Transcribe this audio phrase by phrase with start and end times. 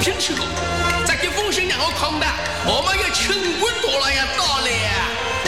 [0.00, 0.46] 平去过。
[1.06, 2.26] 这个风信让我看到，
[2.66, 4.90] 我们要清官大老爷到来啊！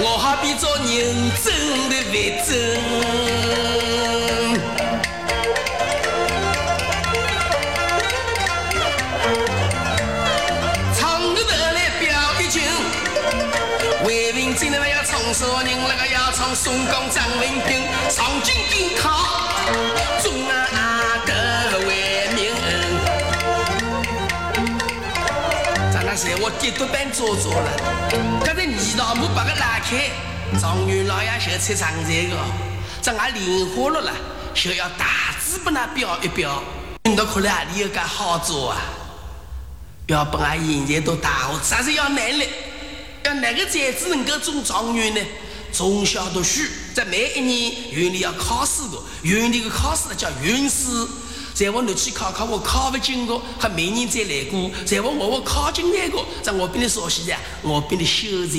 [0.04, 1.54] 我好比做认真
[1.88, 2.50] 的为真。
[10.98, 11.00] 唱
[11.34, 12.10] 个得来表
[12.40, 12.62] 一情，
[14.04, 15.68] 为民今日要唱啥人？
[15.88, 19.04] 那个要唱宋江、张文炳，上京赶考，
[20.22, 20.52] 中阿
[26.22, 27.70] 咱那些我跌多半做做了，
[28.44, 30.08] 刚才二道木把个拉开，
[30.60, 32.36] 状元老爷就出场这个，
[33.02, 34.12] 咱俺莲花了了，
[34.54, 36.62] 就要大字把那表一表，
[37.10, 38.78] 你到看来里有个好做啊？
[40.06, 42.46] 要把俺现在都大学，啥是要难了？
[43.24, 45.20] 要哪个才子能够中状元呢？
[45.72, 46.62] 从小读书，
[46.94, 50.86] 在每一年院里要考试的，院里的考试叫院试。
[51.54, 54.70] 在我你去考考，我考不进的，还明年再来过。
[54.86, 58.58] 在我我我考进来过，在我比你熟悉的，我比你秀才。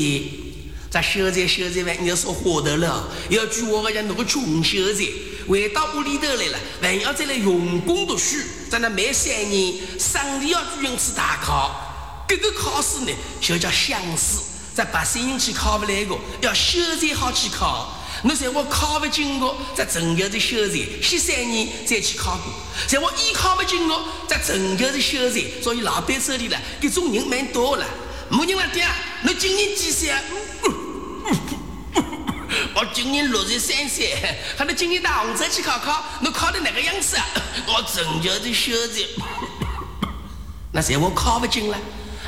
[0.90, 5.04] 在秀才秀才完，你要说花头了，要句话讲，那个穷秀才
[5.50, 8.38] 回到屋里头来了，还要再来用功读书。
[8.70, 14.38] 在那每三年，省里要举行次大考，这个考试呢，就叫乡试。
[14.76, 18.00] 在百姓人去考不来的，要秀才好去考。
[18.26, 22.54] 那在我考不进的，在成就的秀才，十三年再去考过。
[22.88, 27.86] 在我一考不进的，在成就的秀才，所以老板手里了，这种人蛮多了。
[28.30, 28.88] 没人了爹，
[29.24, 30.22] 你今年几岁啊？
[32.76, 34.16] 我今年六十三岁，
[34.58, 36.04] 还能今年到杭州去考考？
[36.22, 37.26] 你考的哪个样子啊？
[37.68, 39.02] 我成就的秀才，
[40.72, 41.78] 那在我考不进了。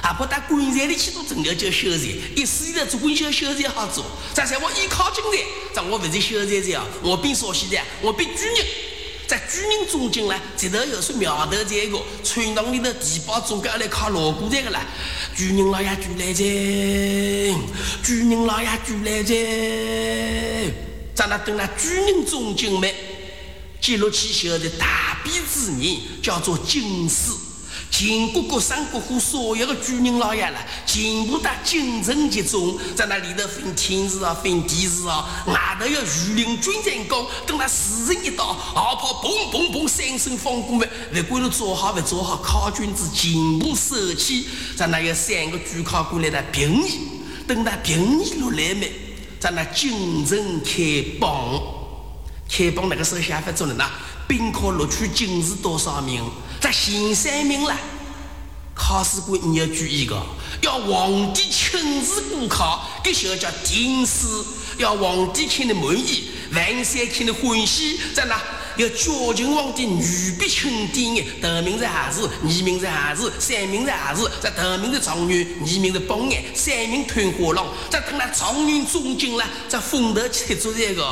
[0.06, 4.06] 还不到官山里去做成就叫秀才，一时的做官小秀才好做。
[4.36, 5.40] 再在我一考进来，
[5.74, 8.68] 在我不是秀才这我比少西的，我比军人。
[9.28, 14.86] 在军人中间呢，这头又是苗头一个，村堂里的地保总该要来靠锣鼓这个啦。
[15.36, 16.44] 军人老爷举来着，
[18.04, 19.34] 军人老爷举来着，
[21.16, 22.94] 在那等那军人中间们
[23.82, 27.32] 记录起秀的大笔之年，叫做进士。
[27.98, 44.46] 全国各省各户所有的军人老爷了，全部到京城集中，在那里头分天时啊，分地时啊，外头有御林军站岗，等那时辰一到，号炮砰砰砰三声放过来，不管你做好不做好，考卷子全部收起，
[44.76, 47.00] 在那有三个主考官来的评议，
[47.48, 48.92] 等那评议落来没，
[49.40, 51.62] 在那京城开榜，
[52.50, 53.90] 开榜那个时候想法做人呐，
[54.28, 56.22] 并考录取进士多少名？
[56.66, 57.78] 在前三名了，
[58.74, 60.20] 考试官你要注意个，
[60.64, 64.26] 要皇帝亲自过考，这就叫殿试，
[64.80, 68.42] 要皇帝看的满意，万岁看的欢喜，在哪？
[68.78, 81.06] 要嘉靖皇帝御笔钦点的，头名是孩子，二名是孩子，三名是孩子，这头名是状元，二名是榜眼，三名探花郎，在等那状元中进了，这风头吃足这个。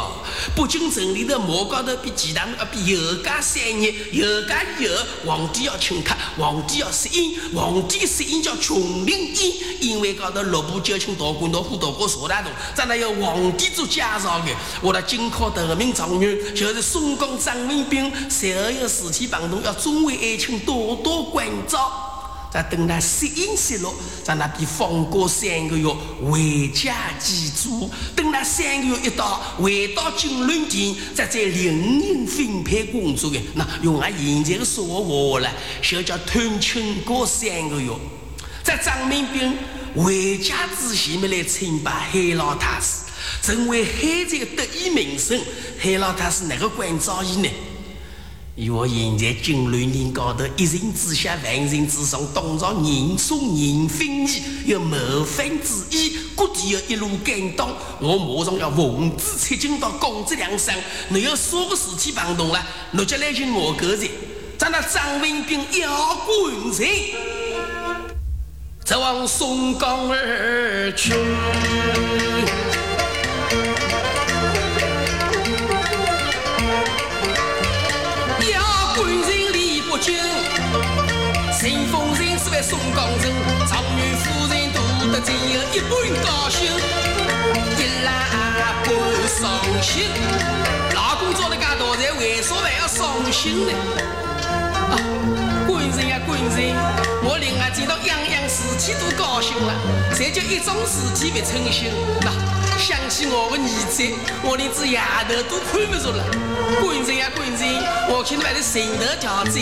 [0.55, 4.95] 北京城里的马高头比鸡蛋要比油价三日，油价以后，
[5.25, 14.51] 皇帝要请客，皇帝要摄影，皇帝的摄影叫琼林宴，因为高头六部九卿大官大户大哥坐大同，在那有皇帝做介绍的，
[14.81, 22.09] 我的京考头名状元就是宋江张文炳，随后有事体碰动，要众位爱卿多多关照。
[22.51, 23.93] 在等他适应息落，
[24.23, 25.87] 在那边放过三个月，
[26.23, 27.89] 回家祭祖。
[28.15, 33.39] 等那三个月一到，回到金銮殿，再在另人分配工作的。
[33.53, 35.49] 那用俺现在的说话了，
[35.81, 37.91] 就叫探亲过三个月。
[38.63, 39.55] 在张明斌
[39.95, 43.01] 回家之前，没来称拜海老太师，
[43.41, 45.39] 成为海贼的得意名声。
[45.79, 47.49] 海老太师哪个关照伊呢？
[48.55, 57.75] 以我现在金銮殿高头，一人之下，万人之上，当朝人送人分衣，有谋反之意，各地要一路赶到。
[57.99, 60.75] 我马上要奉旨出京到公子梁山，
[61.09, 64.07] 你有啥个事体碰动了，你就来寻我个人。
[64.55, 66.89] 咱那张文炳要滚人，
[68.85, 71.11] 则往松江而去。
[82.63, 83.29] 宋江城，
[83.67, 84.79] 状元夫人杜
[85.11, 85.91] 德真有一半
[86.23, 86.71] 高兴，
[87.77, 88.09] 一来
[88.85, 88.87] 半
[89.27, 89.43] 伤
[89.81, 90.07] 心。
[90.95, 93.73] 老公做了介多财，为啥还要伤心呢？
[94.91, 94.95] 啊，
[95.67, 96.73] 官人呀官人，
[97.23, 98.42] 我另外见到样样
[98.73, 99.73] 事体都高兴了，
[100.15, 101.91] 这就一桩事体不称心。
[102.21, 102.31] 那
[102.77, 104.03] 想起我的儿子，
[104.41, 106.23] 我连只丫头都看不着了。
[106.81, 107.61] 官人呀官人，
[108.09, 109.61] 我看你买的神头条针，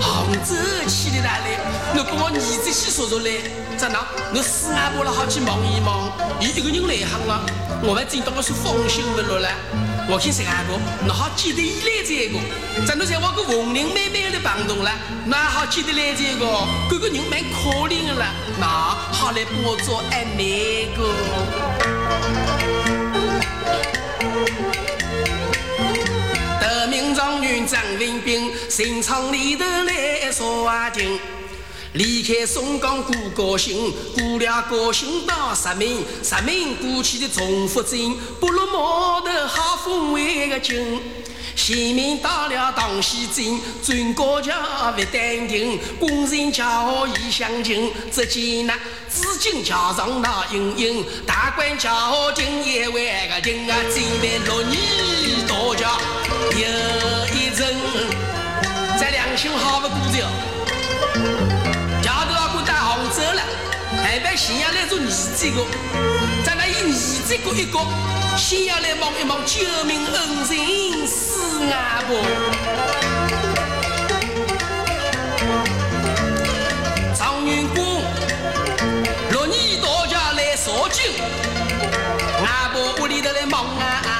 [0.00, 0.54] 杭州
[0.86, 1.56] 去的哪里？
[1.94, 3.30] 你把我儿子去说说来，
[3.78, 4.04] 咋那？
[4.30, 7.40] 你四阿婆了好去望一望，伊一个人来行了，
[7.82, 9.48] 我还真当我是放心不落了。
[10.08, 12.38] 我看谁阿婆，那好记得来这个，
[12.86, 14.90] 咱都在我个红领妹妹的帮动了，
[15.24, 16.44] 那好记得来这个，
[16.90, 18.26] 这个人蛮可怜的了，
[18.58, 21.14] 那好来帮我做爱那个。
[26.60, 31.20] 得名状元张文斌，新厂里头来说话听。
[31.94, 35.88] 离开松江过高兴，过了高兴到石门，
[36.22, 41.00] 石门过去的重复镇，不落码头好风味个景。
[41.56, 44.52] 前面到了塘溪镇，转高桥
[44.92, 47.90] 不淡定，工人叫好意相近。
[48.12, 48.78] 只见那
[49.08, 54.78] 紫金桥上闹盈盈，大官叫好进一万个人啊，准备六年
[55.48, 56.00] 大桥
[56.52, 57.74] 又一阵，
[58.96, 60.59] 这良心好不过着。
[64.30, 65.66] 还把信仰来做儿子个，
[66.44, 67.80] 在那以儿子个一个，
[68.38, 70.14] 先要来望一望救命恩
[70.46, 72.22] 人四阿婆。
[77.18, 78.04] 状元公
[79.32, 81.02] 六年到家来烧酒，
[82.46, 84.19] 阿婆屋里头来忙啊。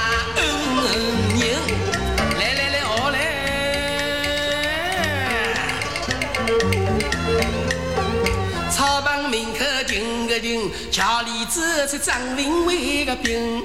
[10.91, 13.63] 家里走出张文伟个病，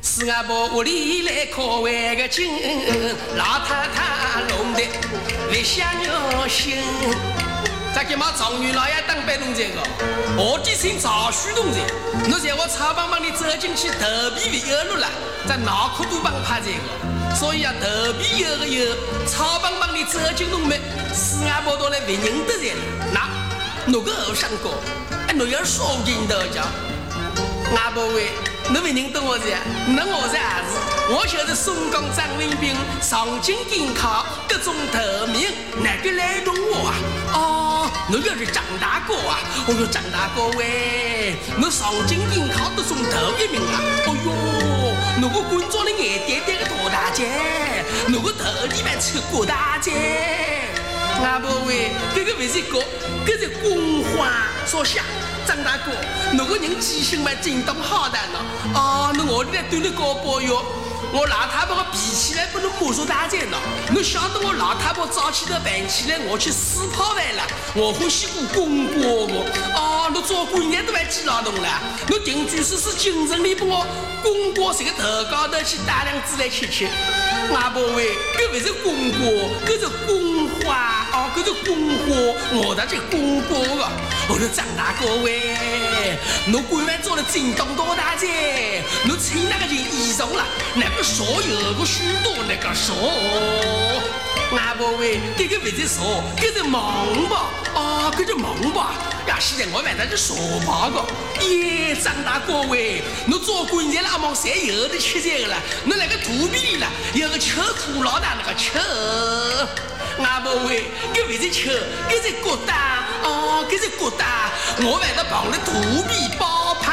[0.00, 2.48] 四阿婆屋里来靠外个亲，
[3.36, 4.82] 老太太弄得
[5.50, 6.76] 越想越心。
[7.94, 9.80] 再给嘛状元老爷当班同这个，
[10.36, 11.80] 我弟姓赵旭同志，
[12.28, 14.06] 侬在我草帮帮里走进去，头
[14.36, 15.08] 皮不有路了，
[15.48, 18.94] 在脑壳都帮怕这个，所以啊头皮有个有，
[19.26, 20.78] 草帮帮里走进农门，
[21.12, 22.76] 四阿婆都来不认得人，
[23.12, 23.26] 那
[23.86, 24.70] 哪个后生哥？
[25.34, 26.64] 侬要说劲的讲，
[27.76, 28.28] 阿伯喂，
[28.70, 29.44] 侬没认得我噻？
[29.86, 30.78] 那我是儿子，
[31.12, 35.48] 我就是松江张文斌，上京赶考，各种头名，
[35.82, 36.94] 哪个来动我啊？
[37.34, 39.38] 哦，侬要是张大哥啊？
[39.68, 43.78] 哦哟，张大哥喂，侬上京赶考得中头一名啊？
[44.06, 49.92] 哦哟，侬个官长的眼点点的大大姐，侬个头里面穿郭大姐。
[51.24, 52.82] 阿婆喂，这个不是歌，
[53.26, 54.46] 这是公话。
[54.66, 55.00] 所写，
[55.46, 55.92] 张大哥，
[56.32, 58.38] 那个人记性嘛，真当好的呢。
[58.74, 60.62] 哦，那我来对你搞包哟。
[61.10, 63.56] 我老太婆个脾气来不能马上大战呢。
[63.90, 67.42] 侬晓得我老太婆早起头办起来，我去四泡饭了。
[67.74, 69.32] 我欢喜过公锅个。
[69.74, 71.68] 哦，侬做官人都还记劳动了。
[72.08, 73.86] 侬定居是是京城里把我
[74.22, 76.86] 公锅这个头高头去打两子来吃吃。
[77.54, 81.06] 阿婆喂，搿勿是公锅，搿是公花。
[81.10, 81.72] 哦，搿是公
[82.04, 83.84] 花，我的这公锅个。
[84.28, 85.56] 哦，哟，张大哥喂，
[86.50, 92.94] 侬官员做了真当多大姐，侬穿那个件衣裳了，那个少有个许多那个少。
[94.56, 97.50] 阿婆喂，这个不是少，这是忙吧？
[97.74, 98.94] 哦，这是忙吧？
[99.26, 100.34] 呀，现在我买的是傻
[100.66, 101.04] 包个。
[101.44, 105.56] 耶，张大哥喂，侬做官人了，阿忙谁有的吃这个了？
[105.84, 108.78] 侬那个肚皮里了有个秋裤老大那个秋。
[110.24, 111.70] 阿婆喂，这不是秋，
[112.08, 112.97] 这是疙瘩。
[113.22, 114.24] 哦，这是疙瘩。
[114.80, 115.72] 我买的绑了肚
[116.08, 116.92] 皮包ผ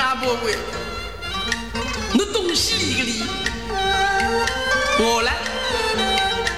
[0.00, 0.56] 阿婆喂，
[2.14, 3.22] 侬东西里个里？
[4.98, 5.30] 我呢，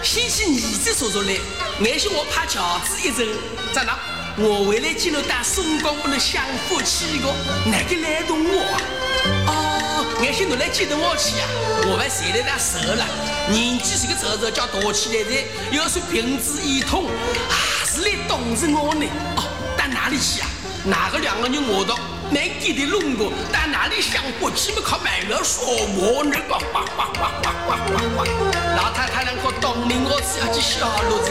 [0.03, 1.39] 先去儿子说说来，
[1.81, 3.27] 眼些我怕轿子一阵，
[3.73, 3.99] 咋那？
[4.41, 7.35] 我回来见侬打松江不能享福气个，
[7.67, 8.79] 哪个来动我啊？
[9.49, 9.51] 哦，
[10.23, 11.47] 眼些侬来接着我去呀？
[11.87, 13.07] 我们谁来打熟了？
[13.49, 17.05] 年纪这个皱皱叫大起来的，要是病子一痛，
[17.49, 19.07] 还是来冻着我呢？
[19.37, 19.45] 哦，
[19.77, 20.49] 到哪里去啊？
[20.85, 21.97] 哪个两个人我到？
[22.31, 25.65] 没给的弄过，到哪里想过去不靠买了说
[25.97, 27.25] 我那个呱呱呱呱
[27.65, 28.27] 呱呱呱，
[28.77, 31.31] 老太太两个当面我是要去小路子，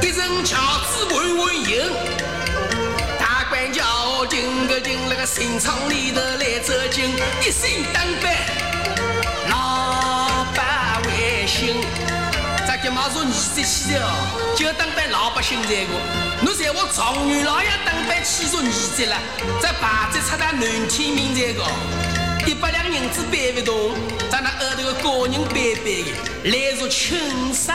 [0.00, 0.73] 一声轿子稳稳迎，
[3.18, 7.10] 大官叫进个进那个新厂里头来走进，
[7.40, 8.34] 一身打扮，
[9.48, 11.76] 老板为心。
[12.82, 15.92] 这马说儿子起的哦，就当班老百姓这个。
[16.42, 19.16] 侬在我状元老爷当班起做儿子了，
[19.58, 21.64] 在牌子出他南天名这个，
[22.46, 23.96] 一百两银子搬不动，
[24.30, 26.12] 咱那后头个高人搬搬的，
[26.44, 27.74] 来如青山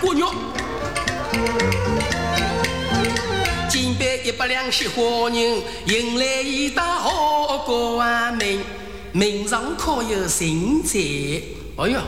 [0.00, 0.32] 骨肉。
[3.76, 8.64] 金杯一百两惜花人，迎来一道好光明。
[9.12, 10.98] 明上可有新菜？
[11.76, 12.00] 哎哟，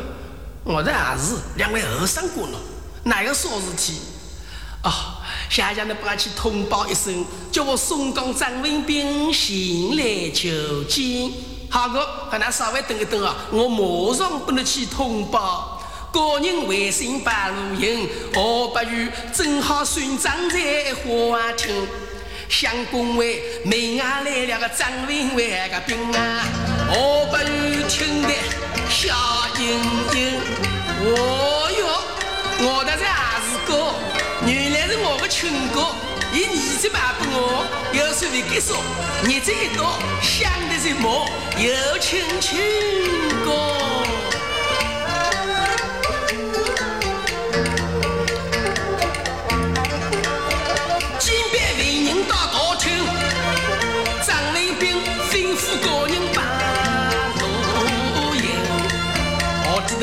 [0.65, 2.59] 我的儿子，两位后生哥呢？
[3.03, 4.01] 哪有啥事体？
[4.83, 4.91] 哦，
[5.51, 7.23] 谢谢你把去通报一声，
[7.53, 11.31] 叫我松江张文斌前来求见。
[11.69, 15.78] 好个，和那稍微等一等啊，我马上帮你去通报。
[16.13, 21.87] 个人微信八路营，何不如正好算账在花厅。
[22.49, 26.47] 相公为明啊来了个张文伟个兵啊，
[26.89, 28.31] 何不如听得
[28.89, 29.15] 笑
[29.59, 29.79] 盈
[30.15, 30.41] 盈。
[31.05, 31.87] 哦哟，
[32.61, 33.93] 我的这阿是哥，
[34.47, 35.95] 原来是我的亲哥，
[36.33, 38.77] 以儿子卖给我，有说没给说，
[39.25, 41.29] 日子一到，想的是么？
[41.59, 42.59] 有亲亲
[43.45, 44.38] 哥。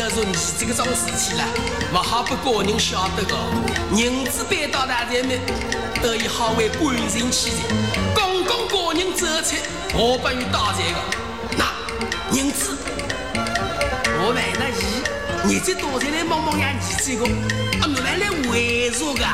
[0.08, 1.46] 你这个桩事体啦，
[1.92, 3.36] 不好不个人晓得个。
[3.96, 5.40] 银子搬到大前面，
[6.02, 7.64] 得以好为官人起财。
[8.16, 9.56] 刚刚个人走出，
[9.94, 11.00] 何不与打财个？
[11.58, 11.66] 那
[12.32, 12.78] 银子，
[14.20, 16.70] 我问了伊，你这多钱来忙忙呀？
[16.80, 17.26] 你这个，
[17.82, 19.26] 啊，你来来为啥个？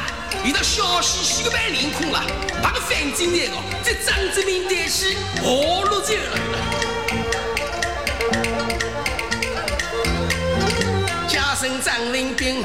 [0.44, 2.24] 遇到小西西个白领空了，
[2.64, 6.81] 把个翻进来个，这张志明担起，何路走了？
[11.62, 12.64] 张文斌，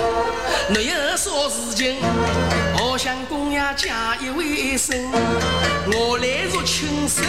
[0.71, 1.97] 若有啥事情，
[2.79, 5.11] 我想公爷加一位声，
[5.93, 7.23] 我来做亲生。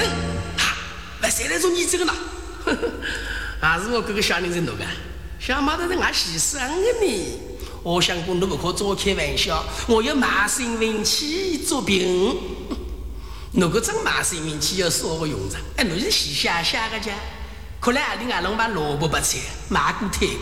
[0.58, 0.78] 哈，
[1.22, 2.14] 那谁来做你这个呢？
[3.60, 4.84] 还 是我哥哥小人在弄个，
[5.40, 7.42] 小毛头在俺牺牲的呢。
[7.84, 12.38] 我想公，你不可总开玩笑，我要马性运气做病。
[13.52, 15.60] 如果真马性运气要啥个用场？
[15.76, 17.12] 哎，你是洗下下个家，
[17.82, 20.36] 可来阿里俺能把萝卜白菜买过太过。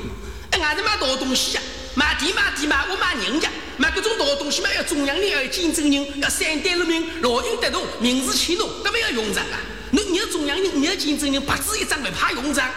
[0.61, 1.61] 俺是买大东西呀，
[1.95, 9.59] 买地买地买，我买人家，买各种大东西嘛，要中央人，要竞争人，要三代入名，老鹰得动，名字起动，根本要用上啊！
[9.91, 12.69] 你你要中央人，你要竞争人，白纸一张不怕用上。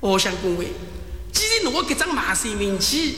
[0.00, 0.72] 我想恭维，
[1.32, 3.16] 既然我这张马身名气，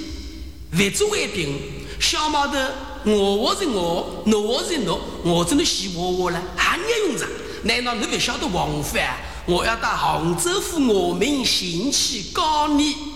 [0.71, 1.61] 不作为凭，
[2.01, 2.59] 小毛头，
[3.05, 7.29] 我我是我，侬我是侬，我真的喜我我了，还要用上？
[7.65, 8.99] 难道你不晓得王法？
[9.47, 13.12] 我要到杭州府我名行去告你。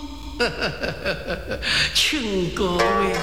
[1.95, 3.15] 亲哥喂，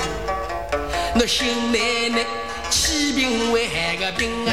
[1.15, 2.27] 我新奶奶
[2.69, 4.53] 起病为害个病啊！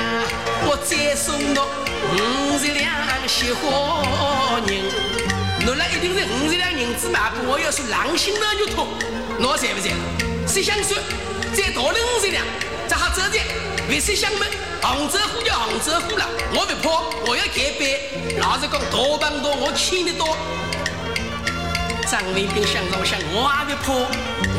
[0.67, 1.65] 我再送侬
[2.13, 4.83] 五十两雪花银，
[5.65, 7.51] 侬那一定是五十两银子买不？
[7.51, 8.87] 我要是狼心的肉痛，
[9.39, 9.89] 侬在不在？
[10.45, 10.95] 谁想说
[11.55, 12.45] 再多了五十两，
[12.87, 13.39] 只好走的。
[13.89, 14.41] 为谁想问？
[14.81, 17.89] 杭州货就杭州货了，我不怕，我要改版。
[18.39, 20.37] 老实讲，大帮多，我欠得多。
[22.11, 23.93] 张文斌想着想，我也不怕，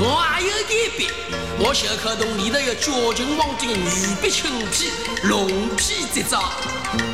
[0.01, 1.13] 我也有改变。
[1.59, 4.91] 我小可洞里头有交情王的女笔青皮、
[5.25, 6.51] 龙皮这招。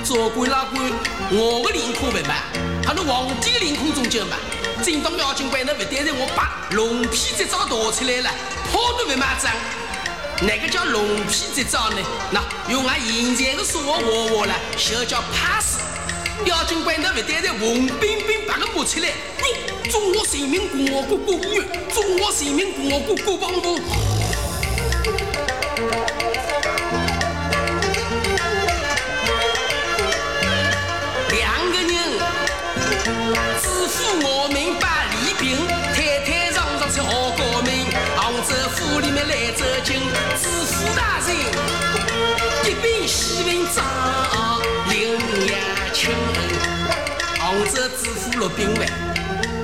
[0.05, 0.93] 左官老官，
[1.33, 2.41] 我的领空不卖，
[2.87, 4.37] 还能皇帝的领空中就卖。
[4.81, 8.31] 正当要警官，那不但是我把龙皮这招拿出来了，
[8.71, 9.51] 跑都不买账。
[10.41, 11.97] 哪个叫龙皮这招呢？
[12.31, 12.41] 那
[12.71, 15.81] 用俺现在的说话话了，就叫 pass。
[16.45, 19.09] 要警官，那不但是红冰冰把个摸出来。
[19.91, 23.81] 中华人民共和国国务院，中华人民共和国国防部。
[31.31, 31.91] 两个人，
[33.61, 35.57] 支付我明白礼品，
[35.95, 37.87] 太太上上是好高明。
[38.17, 39.97] 杭州府里面来走进，
[40.41, 41.29] 支付大人，
[42.65, 43.83] 一边喜文章，
[44.91, 45.19] 林
[45.99, 46.11] 亚清。
[47.41, 48.87] 杭州支付六品万。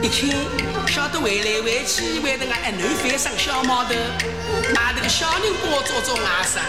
[0.02, 0.34] 一听
[0.86, 3.94] 晓得回来回去为得俺一男翻上小毛头，
[4.74, 6.60] 那这个小人包做做外甥，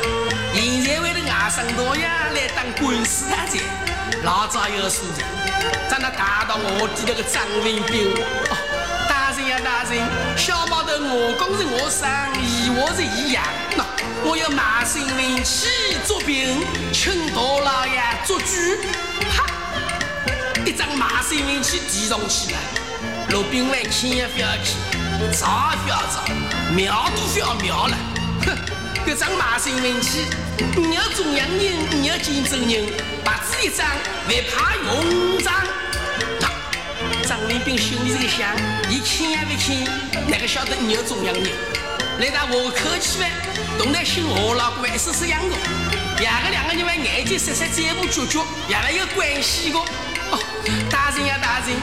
[0.54, 3.60] 现在为了外甥多呀来当官司大才，
[4.24, 5.24] 老早有说的，
[5.90, 8.14] 在那大到我底那个张文斌，
[8.50, 8.56] 哦，
[9.10, 10.00] 大人呀大人，
[10.38, 12.08] 小毛头我讲是我生，
[12.40, 13.44] 伊话是伊养，
[14.28, 15.68] 我要马身运气
[16.04, 18.46] 做兵，请大老爷做主，
[19.30, 19.46] 啪，
[20.66, 22.58] 一张马身运气提上去了。
[23.30, 24.66] 罗宾湾看也不要看，
[25.32, 26.26] 找也不要找，
[26.74, 27.96] 瞄都不要瞄了。
[28.48, 28.58] 哼，
[29.06, 30.26] 这张马身运气，
[30.76, 32.84] 你要中央人，你要竞争人，
[33.24, 33.86] 白纸一张，
[34.26, 35.54] 不怕用张。
[37.28, 38.58] 张文斌心里在想，
[38.90, 41.46] 一看也不看，哪个晓得你要中央人？
[42.18, 43.30] 来到河口去玩，
[43.78, 45.56] 同台新河老哥一丝丝养着，
[46.20, 49.80] 爷个两个人还眼睛闪闪，嘴巴嚼嚼，爷了有关系个。
[50.32, 50.40] 哦，
[50.90, 51.76] 大人呀大人，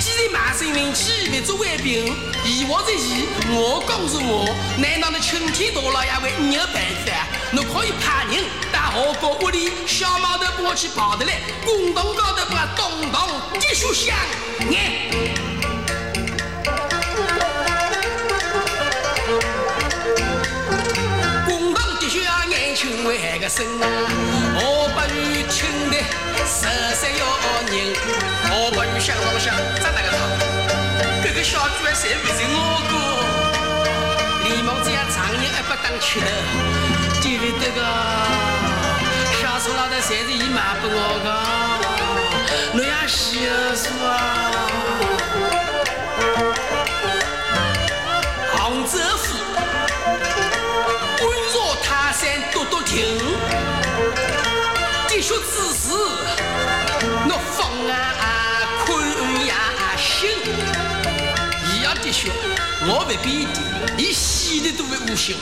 [0.00, 7.26] 既然卖身运气，别做坏病，疑惑是伊，我讲是我，难道那青天大老爷会没有办法？
[7.52, 13.28] 侬可以派人到河沟屋里小毛头帮我去抱得来，共同高头把洞洞
[13.58, 14.12] 滴血
[22.80, 23.04] 香眼。
[23.04, 23.84] 为个生啊，
[24.56, 25.96] 我不愿亲的
[26.46, 26.64] 十
[26.96, 27.22] 三幺
[27.66, 27.74] 人，
[28.50, 30.18] 我不愿想老想长那个好，
[31.22, 32.56] 这个小猪谁不是我
[32.88, 32.92] 哥？
[34.44, 36.26] 李某这样常年还不当吃的，
[37.20, 37.78] 就为这个
[39.40, 41.28] 小猪老头谁是姨妈不我个？
[42.72, 43.44] 侬要细
[43.74, 44.10] 说啊，
[62.20, 62.30] 血，
[62.82, 63.58] 我不必滴，
[63.96, 65.34] 伊死的都会无心。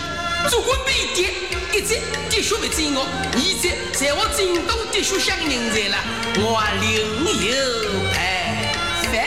[0.49, 1.29] 如果必滴，
[1.77, 1.99] 一再
[2.31, 5.99] 滴血不追我，二再在我震动滴血像人在了，
[6.37, 6.95] 我另
[7.51, 7.59] 有
[8.13, 8.17] 办
[9.13, 9.19] 法。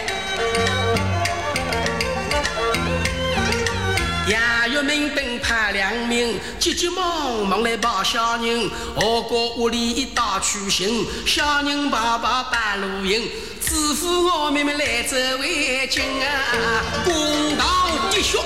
[4.84, 8.68] 明灯派两名，急急忙忙来抱小人。
[8.96, 13.30] 我哥屋里一道去行，小人爸爸半路营。
[13.72, 18.38] 师傅我妹妹来走为敬啊，公道的血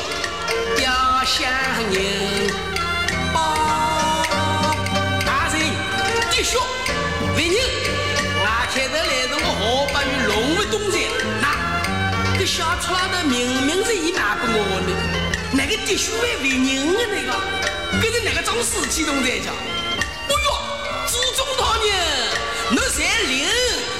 [0.84, 1.50] 要相
[1.92, 2.54] 迎。
[5.26, 5.56] 大人
[6.30, 6.60] 的血
[7.36, 7.58] 为人，
[8.38, 10.96] 我开头来是我河北与龙尾东寨，
[11.42, 11.44] 那
[12.38, 13.34] 这小出老头明
[13.66, 14.90] 明是一马不我呢。
[15.54, 17.34] 那个的血为为人的那个，
[18.00, 19.50] 跟着那个装死机动在叫。
[19.50, 20.48] 哎呦，
[21.08, 21.90] 祖宗大人，
[22.76, 23.50] 侬才灵，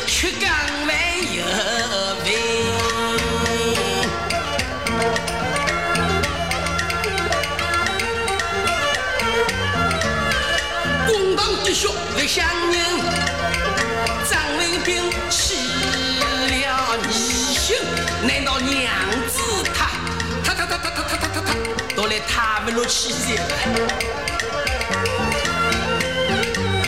[0.06, 0.52] 却讲
[0.86, 1.15] 完
[12.28, 12.82] 乡人，
[14.30, 15.56] 张文斌起
[16.50, 17.12] 了疑
[17.54, 17.78] 心，
[18.28, 18.92] 难道娘
[19.28, 19.92] 子她
[20.44, 21.54] 她她她她她她她？
[21.96, 23.48] 都来太不落气节了。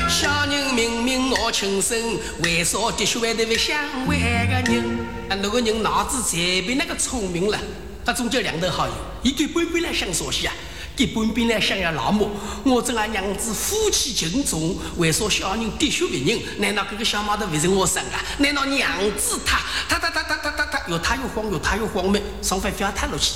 [0.10, 4.84] 小人明明我亲生，为啥的血外头会想为个人？
[5.30, 7.60] 啊，那个人脑子才比那个聪明了。
[8.04, 10.54] 他总叫两头好友，一根本本来想说些啊，
[10.98, 12.32] 根本本来想要老母。
[12.64, 16.42] 我这俺娘子夫妻情重，为啥小人滴血为人？
[16.58, 18.18] 难道这个小毛头不是我生的？
[18.40, 22.22] 难道娘子她她她她她她她她越她越慌，越她越慌没？
[22.42, 23.34] 上番不要太落气。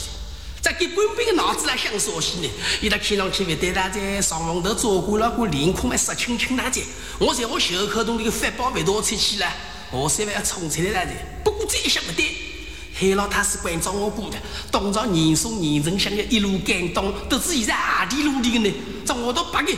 [0.60, 2.48] 在给本本的脑子来想说些呢，
[2.82, 6.84] 伊拉看上去会对他在上房头做过了个脸孔还杀青青大姐，
[7.18, 9.52] 我在我袖口洞里个法宝被盗出去了，
[9.92, 11.12] 我三万要冲出来了
[11.44, 12.26] 不过这一想不对，
[13.02, 14.38] 海老太是关照我过的，
[14.70, 18.72] 当朝年送年成想要一路感动，都是现在何地路的呢？
[19.04, 19.74] 这我都八个。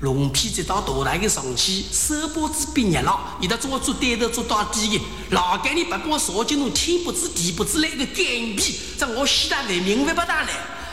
[0.00, 5.00] 龙皮这到大台的上去，手把子憋热了，伊他做做单头做到底的。
[5.30, 10.50] 老干你不帮我烧进侬天不知地不知来个干皮，这我西大为明白不大来，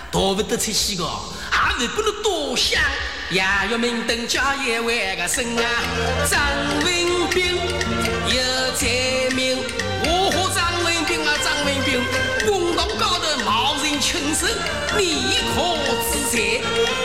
[0.10, 1.04] 逃不得出去个，
[1.78, 2.80] 也是不能多想。
[3.32, 5.64] 夜月明灯叫一万个声啊，
[6.30, 6.40] 张
[6.86, 7.58] 文斌
[8.28, 9.58] 有才名，
[11.92, 12.02] 啊，张文斌，
[12.48, 14.48] 公堂高头冒人亲生，
[14.98, 15.56] 你可
[16.12, 16.38] 知在？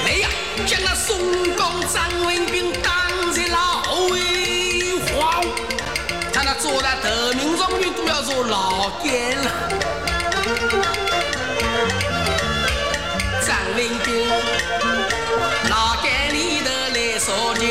[0.04, 0.28] 来呀！
[0.66, 1.18] 将那宋
[1.56, 1.60] 江、
[1.92, 2.92] 张文斌当
[3.32, 5.44] 在老威黄，
[6.32, 9.50] 他那做了头名状元都要做老干了。
[13.44, 14.28] 张文斌，
[15.68, 17.66] 老干里头来烧酒，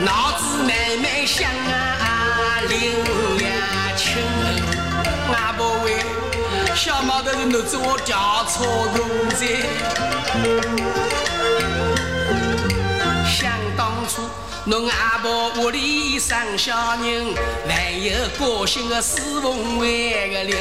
[0.00, 0.68] 脑子慢
[1.00, 3.05] 慢想啊，灵，
[5.32, 5.96] 阿伯喂，
[6.74, 9.46] 小毛头是奴子我调错龙在。
[14.68, 17.32] 侬阿婆屋里生小人，
[17.68, 20.56] 还有高兴的四凤为个灵。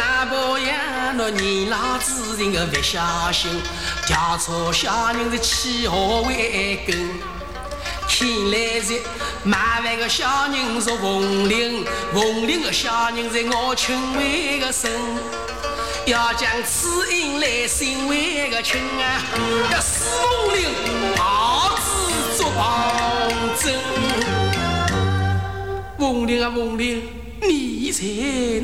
[0.00, 3.00] 阿婆呀，侬年老之人个不小
[3.32, 3.60] 心，
[4.06, 7.10] 调错小人的起好为根。
[8.08, 9.02] 看来是
[9.42, 14.90] 买饭个小人是凤林，凤林个小人在我亲为个生。
[16.06, 19.22] 要将此因来信为个亲啊，
[19.72, 20.04] 要四
[20.46, 20.66] 凤林
[21.16, 22.44] 好子。
[22.56, 23.74] 王真，
[25.98, 27.02] 凤玲啊凤玲，
[27.40, 28.02] 你在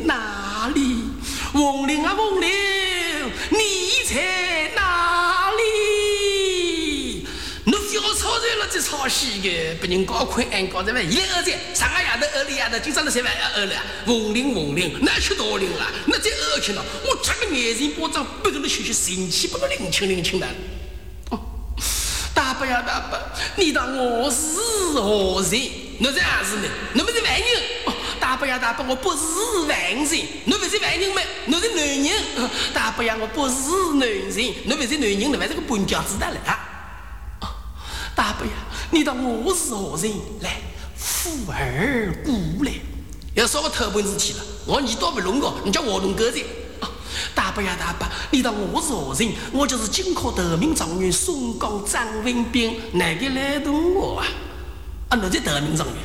[0.05, 1.05] 哪里？
[1.53, 2.51] 凤玲啊凤玲，
[3.51, 3.59] 你
[4.09, 4.86] 在哪
[8.87, 13.75] 吵热了再吵西个，别人搞困俺搞在外，一二三，上个夜头二里夜头，今朝那三万二二了，
[14.07, 15.91] 凤铃凤铃，哪去大铃了？
[16.07, 20.47] 那再二去了，我插个眼睛巴掌，不给侬学学神气，不能领清领清的。
[22.33, 23.19] 大伯呀大伯，
[23.57, 24.61] 你当我是
[24.95, 25.61] 何人？
[25.99, 26.69] 侬这样子呢？
[26.95, 27.95] 侬不是外人？
[28.21, 30.07] 大伯呀大伯，我不是外人。
[30.45, 31.23] 侬不是外人吗？
[31.47, 32.11] 侬是男人。
[32.73, 33.55] 大伯呀，我不是
[33.99, 34.55] 男人。
[34.67, 36.61] 侬不是男人，侬还是个笨饺子的了啊！
[38.15, 38.53] 大伯呀，
[38.91, 40.13] 你当我是何人？
[40.41, 40.61] 来，
[40.97, 42.73] 富儿过来，
[43.35, 44.39] 要说我偷本事体了。
[44.67, 46.41] 我你倒不弄我，你叫我弄狗子。
[47.35, 49.33] 大伯呀大伯，你当我是何人？
[49.53, 54.27] 我就是金科得名状元宋江张文斌，哪个来动我啊？
[55.09, 55.97] 啊，侬是得名状元，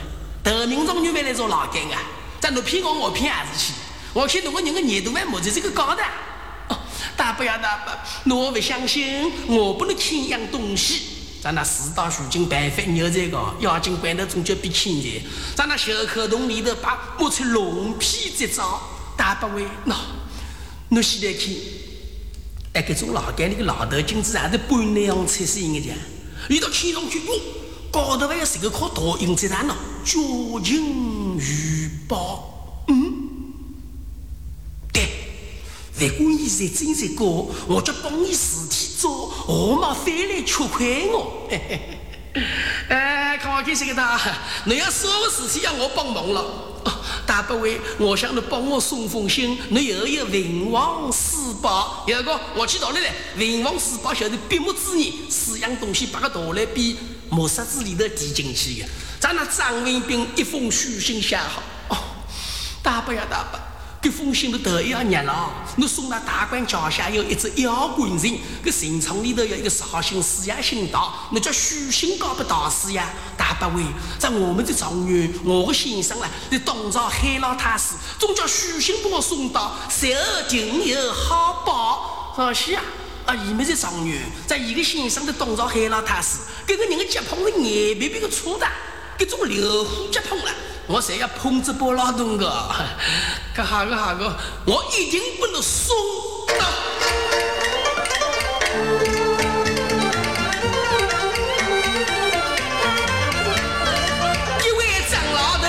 [0.43, 2.01] 得名状元还来做老干啊？
[2.39, 3.73] 咱侬骗我，我骗还是去？
[4.13, 6.03] 我看侬个人的眼度还没在这个高的。
[7.15, 7.93] 大伯呀大伯，
[8.25, 11.20] 侬不相信，我不能欠样东西。
[11.41, 15.23] 咱那四大书经白发牛这个妖精关头总叫比欠钱。
[15.55, 18.79] 咱那小口洞里头把摸出龙皮这招，
[19.17, 19.95] 大伯喂，喏。
[20.89, 21.51] 侬现在看，
[22.73, 25.95] 哎，搿种老干那个老头，今子还是半那样才是应该讲。
[26.47, 27.33] 一到天上去，哟，
[27.91, 29.75] 高头还要是个靠大鹰在那呢，
[30.05, 30.19] 交
[30.61, 32.83] 情预报。
[32.87, 33.29] 嗯，
[34.93, 35.09] 对，
[35.97, 41.47] 如果你在真在高，我就帮你事体做，我嘛非来吃亏我。
[42.87, 44.19] 哎，看我开心个他，
[44.65, 46.45] 你要所有事情要我帮忙了。
[47.25, 56.97] 大伯位，我想你帮我送封信，你又有文王四宝，有个我去到那来，文王四宝晓得闭目之言，四样东西把个大来比
[57.29, 58.87] 木沙子里头递进去的。
[59.19, 61.97] 咱那张文斌一封书信写好，哦，
[62.81, 63.59] 大伯呀大伯。
[64.01, 73.07] 这封信的头要热了，你送到大官脚下有一只妖官人，这刑场里头有一个绍兴四呀姓道，那叫许姓高不大师呀。
[73.37, 73.83] 大伯位，
[74.17, 82.33] 在我们的状元，我的先生啦，在东朝海老太师，总叫许姓把我送到，随后定有好报。
[82.33, 82.83] 好些啊，
[83.27, 88.65] 啊，伊们这状元，在一个先生的东朝海老太师，这个人的脚碰是眼皮皮个粗的，
[89.19, 90.51] 这种流虎脚碰了。
[90.93, 92.51] 我才要碰这波劳动个，
[93.55, 95.95] 可好个好个，我一定不能松
[96.59, 96.65] 到。
[104.59, 105.63] 一位张老头，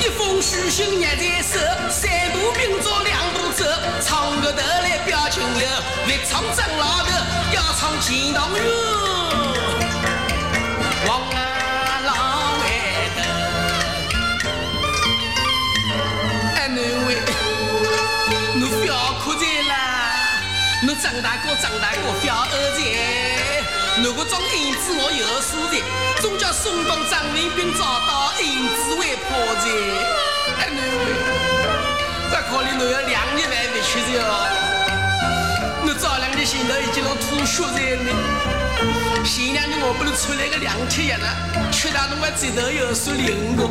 [0.00, 1.58] 一封书信捏在手，
[1.90, 3.66] 三步并作两步走，
[4.00, 5.60] 唱个头来表情有，
[6.08, 7.10] 越唱张老头
[7.54, 8.62] 要唱钱塘哟。
[20.84, 25.78] 侬张大哥，张大哥，小二才，如果装银子我有数的，
[26.20, 29.30] 总叫松江张文斌找到银子为破
[29.62, 29.70] 财。
[30.58, 31.14] 哎，囡位，
[32.32, 34.42] 这可怜侬要两年还没吃着哦，
[35.86, 38.10] 侬早两天心头已经要吐血在了。
[39.22, 43.70] 前两天我不能出来个两天夜了，吃到侬还嘴头有数零个，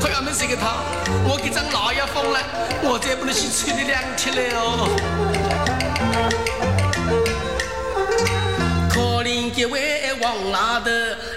[0.00, 0.78] 快要没这个汤，
[1.26, 2.38] 我给张老爷封了，
[2.84, 5.71] 我再不能去吹你两天了哦。
[9.54, 10.90] 一位王老头，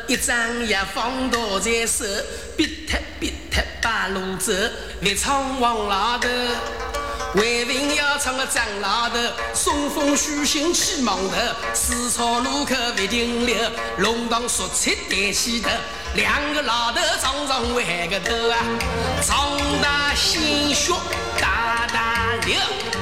[0.08, 2.04] 一张牙放大在手，
[2.58, 4.52] 逼他逼他把路走。
[5.00, 6.28] 别唱王老头，
[7.36, 9.20] 为民要唱个张老头，
[9.54, 11.36] 送风书信去忙头，
[11.76, 13.56] 四草路口不停留，
[14.00, 15.70] 龙堂说起抬起头，
[16.16, 18.58] 两个老头常常歪个头啊，
[19.22, 20.94] 长大鲜血
[21.40, 22.56] 大大流，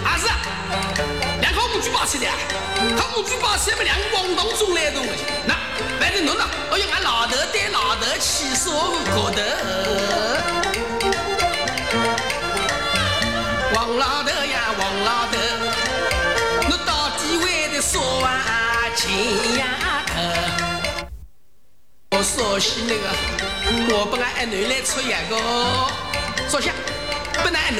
[0.04, 1.33] 阿是。
[1.44, 2.32] 两口母猪抱起来，
[2.98, 5.26] 他母猪抱起来，两个广东中来东西。
[5.46, 5.54] 那
[6.00, 6.46] 反正侬呢？
[6.72, 9.42] 哎呀，俺老头带老头去说个过头。
[13.76, 15.38] 王老头呀，王老头，
[16.70, 18.32] 你到底为的说完
[18.96, 19.12] 钱
[19.58, 19.66] 呀
[20.08, 20.16] 头？
[22.12, 23.06] 我说起那个，
[23.94, 25.36] 我不俺二囡来出一个，
[26.48, 26.72] 坐下，
[27.44, 27.72] 不拿二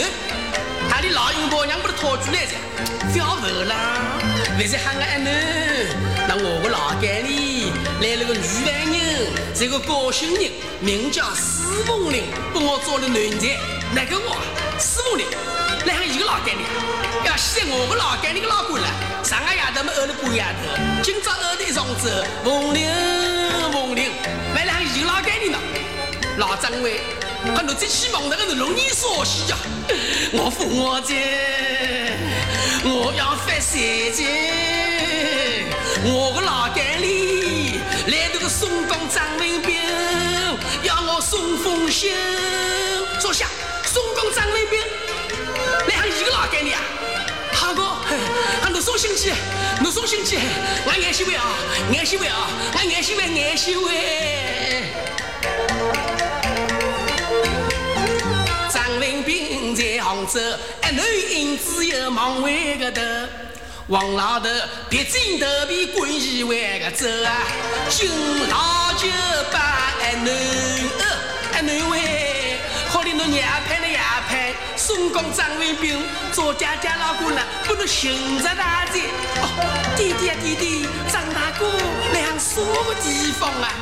[0.90, 2.56] 他的老鹰婆娘把他拖出来噻，
[3.18, 3.76] 要问啦？
[4.60, 5.28] 为啥喊我阿囡？
[6.28, 13.58] 那我个老街里来了个女犯人，是个高姓人，名叫司凤玲，帮我找了男才。
[13.94, 14.38] 哪个我？
[14.80, 15.26] 司凤玲，
[15.86, 16.64] 来喊一个老街里，
[17.26, 18.88] 要死我个老街里个老公了。
[19.24, 22.90] 上个夜头么饿了半夜头，今朝饿的一上子，凤玲
[23.72, 24.12] 凤玲，
[24.56, 25.58] 来喊一个老街里呢，
[26.38, 27.02] 老张伟。
[27.56, 29.58] 看侬再去忙那个是容易烧死呀！
[30.32, 31.14] 我父我在，
[32.86, 34.24] 我要发财财。
[36.06, 39.78] 我个老干里来这个松江张文斌，
[40.84, 42.14] 要我送封信。
[43.20, 43.48] 坐下，
[43.86, 44.80] 松江张文斌，
[45.88, 46.82] 来喊一个老干里啊？
[47.52, 47.98] 好哥，
[48.62, 49.34] 喊侬送信去，
[49.82, 50.40] 侬送信去，
[50.86, 51.44] 我安心位啊，
[51.94, 54.84] 安心位啊，我安心位，安心位。
[59.24, 63.02] 兵在杭州，一男一子又忙回个头。
[63.88, 64.50] 王老头
[64.90, 67.44] 别进头皮滚一万个走啊，
[67.90, 68.10] 敬
[68.50, 69.08] 老酒
[69.52, 69.60] 把
[70.02, 71.02] 爱男儿
[71.54, 79.02] 爱男喂，好哩侬娘派了呀派，松江张卫兵做家家老公了，不能寻着大姐。
[79.42, 79.48] 哦，
[79.98, 81.70] 弟弟啊弟弟，张大哥
[82.14, 83.74] 来向什么地方啊？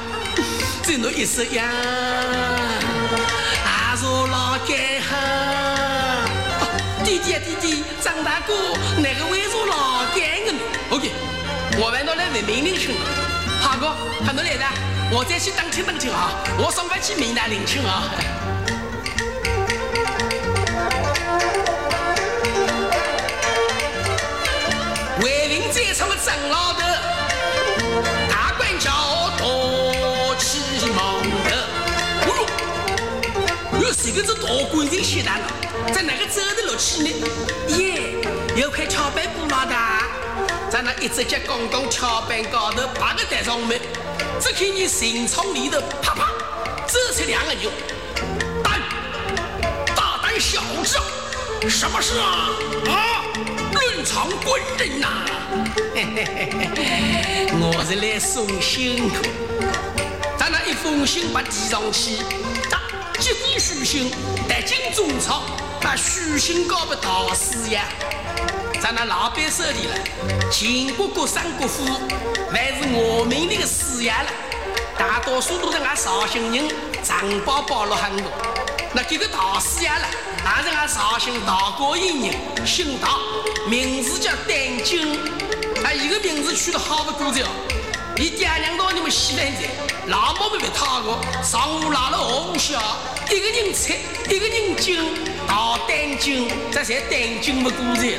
[0.84, 1.63] 在侬一说呀，
[4.28, 5.10] 老干哈？
[7.04, 8.54] 弟弟啊弟弟，张大哥
[8.97, 10.60] 哪个会做老干的呢
[10.91, 11.12] ？OK，
[11.80, 13.00] 我们都来问命令去了。
[13.62, 13.95] 好哥，
[14.26, 14.65] 喊侬来的，
[15.12, 16.32] 我再去当亲当亲啊！
[16.58, 18.10] 我送饭去闽南领亲啊！
[25.21, 26.74] 为民在场的张老
[34.12, 35.93] 个这大官人写的了？
[35.93, 37.10] 在哪个走的路去呢？
[37.78, 38.15] 耶，
[38.56, 40.04] 有块桥板布老大，
[40.69, 43.80] 在那一只脚刚刚桥板高头爬个带上面，
[44.39, 46.30] 只看见行仓里头啪啪
[46.88, 47.71] 走出两个人，
[48.63, 48.82] 胆
[49.95, 52.50] 大胆小子，什么事啊？
[52.89, 53.24] 啊，
[53.74, 55.08] 论场官人呐！
[55.93, 59.19] 嘿嘿嘿嘿，我是来送信的，
[60.38, 62.17] 在那一封信把递上去，
[63.21, 64.12] 接过书信，
[64.49, 65.43] 带进中草。
[65.79, 67.79] 把书信交给大师爷，
[68.81, 70.49] 在那老板手里了。
[70.51, 71.84] 秦国国、三国府，
[72.51, 74.25] 还是我们那个师爷了。
[74.97, 76.67] 大多数都是俺绍兴人，
[77.03, 78.25] 长包包了很多。
[78.91, 80.07] 那这个大师爷了，
[80.43, 83.19] 还是俺绍兴大过一人，姓大，
[83.67, 85.13] 名字叫丹经。
[85.84, 87.12] 啊，一个名字取得好不
[88.17, 89.67] 你爹娘到你们西南在，
[90.08, 92.80] 老婆们被他个，上午拉了下午下，
[93.30, 93.93] 一个人吃，
[94.30, 95.15] 一个人敬，
[95.47, 98.17] 大丹金，这才丹金不过着。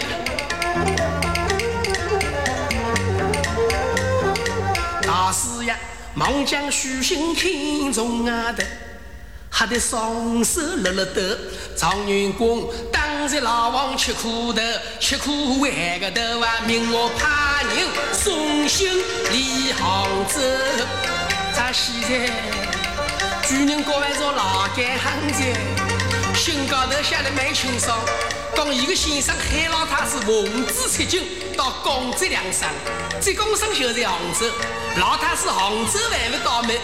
[5.03, 5.79] 大师呀，
[6.15, 8.65] 忙将书信看中啊的，
[9.51, 11.21] 吓得双手勒勒抖。
[11.77, 12.71] 状元公
[13.23, 14.61] 当着老王吃苦头，
[14.99, 16.59] 吃苦还个头啊！
[16.67, 18.93] 命我派人送信
[19.31, 20.41] 离杭州。
[21.55, 22.29] 咱现在
[23.47, 25.41] 主人各位做老干行子，
[26.35, 27.97] 信高头写的蛮清爽，
[28.57, 31.23] 讲一个先生海老太是奉旨出京
[31.57, 32.69] 到广州两省，
[33.21, 34.47] 这公生就在杭州，
[34.99, 36.77] 老太是杭州还没到门，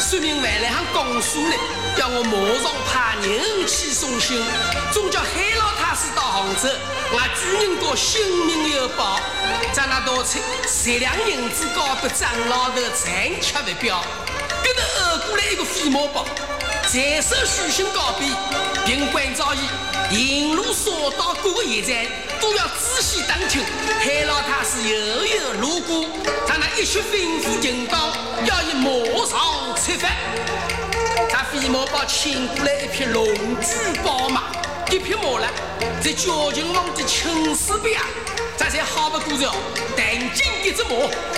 [0.00, 1.54] 说明还来喊公书呢。
[1.94, 2.32] 叫我马
[2.62, 4.42] 上派人去送信，
[4.92, 5.26] 总叫海
[5.58, 6.68] 老太师到杭州，
[7.12, 9.20] 我主人哥性命有保。
[9.72, 14.02] 在那道出十两银子交给张老头，残缺不表。
[14.64, 16.24] 跟头二过来一个飞毛包，
[16.86, 18.26] 在手书信告别，
[18.86, 19.58] 并关照伊，
[20.10, 22.04] 沿路所到各个驿站
[22.40, 23.62] 都要仔细打听。
[24.00, 26.04] 海老太师悠悠路过，
[26.48, 28.10] 在那一曲吩咐停当，
[28.44, 28.90] 要伊马
[29.24, 30.08] 上出发。
[31.30, 33.24] 他飞马把请过来一匹龙
[33.60, 34.50] 驹宝马，
[34.90, 35.48] 一匹马了，
[36.02, 38.00] 在交警网的青丝边，
[38.56, 39.48] 这才好不过着。
[39.96, 40.90] 但紧一只马，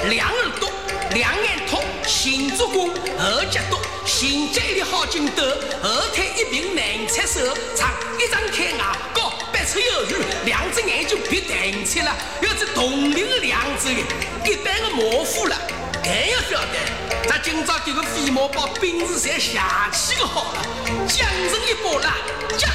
[0.08, 0.71] 两耳朵，
[1.14, 5.42] 两眼通，行足弓，后脚多，行脚力好劲斗，
[5.82, 10.14] 后腿一平难插手，长一张开牙高，八尺有余，
[10.46, 14.04] 两只眼睛别瞪起了，有只铜铃两只眼，
[14.46, 15.56] 一般的马夫了。
[16.02, 20.66] 更要晓得，咱今朝这个飞毛把兵士侪下去个好了，
[21.06, 22.16] 将人一拨啦，
[22.56, 22.70] 将。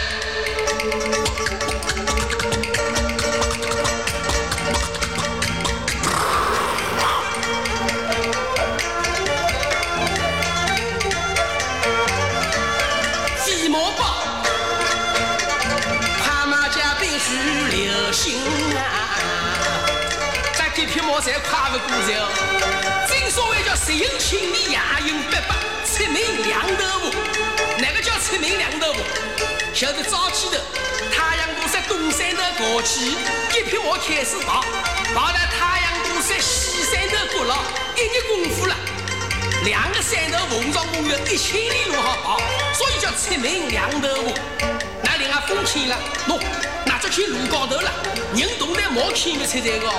[18.11, 18.41] 心
[18.75, 19.19] 啊，
[20.57, 22.29] 咱这匹马才快不过着。
[23.29, 27.11] 所谓叫十有千里，夜行八百，出名两头马。
[27.77, 28.99] 哪个叫出名两头马？
[29.73, 30.57] 晓得早起头，
[31.13, 34.63] 太阳都在东山头过去，一匹马开始跑，
[35.13, 37.57] 跑到太阳都在西山头过了，
[37.95, 38.75] 一日功夫了，
[39.65, 42.41] 两个山头逢上共有一千里路好跑，
[42.73, 44.76] 所以叫出名两头马。
[45.41, 45.95] 风起了，
[46.27, 46.39] 喏，
[46.85, 47.91] 那只去路高头了，
[48.35, 49.91] 人动得毛轻的菜菜哦，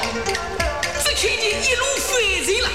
[1.04, 2.68] 只看见一路飞进了。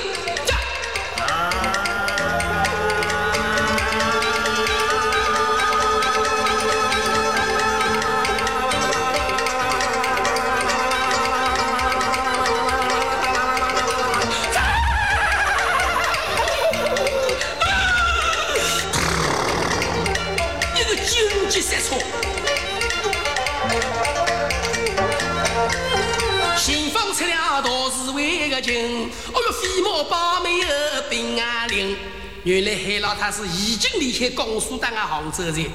[32.44, 35.66] 原来海老太是已经离开江苏当个杭州人，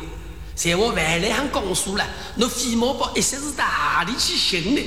[0.54, 4.82] 在我回来趟公署了，那飞毛包一些是到哪里去寻呢？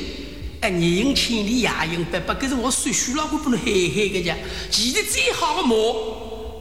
[0.61, 4.37] 哎，日行千里，夜行百百，搿是我叔叔老公不能嘿嘿个讲，
[4.69, 5.75] 骑的最好的马，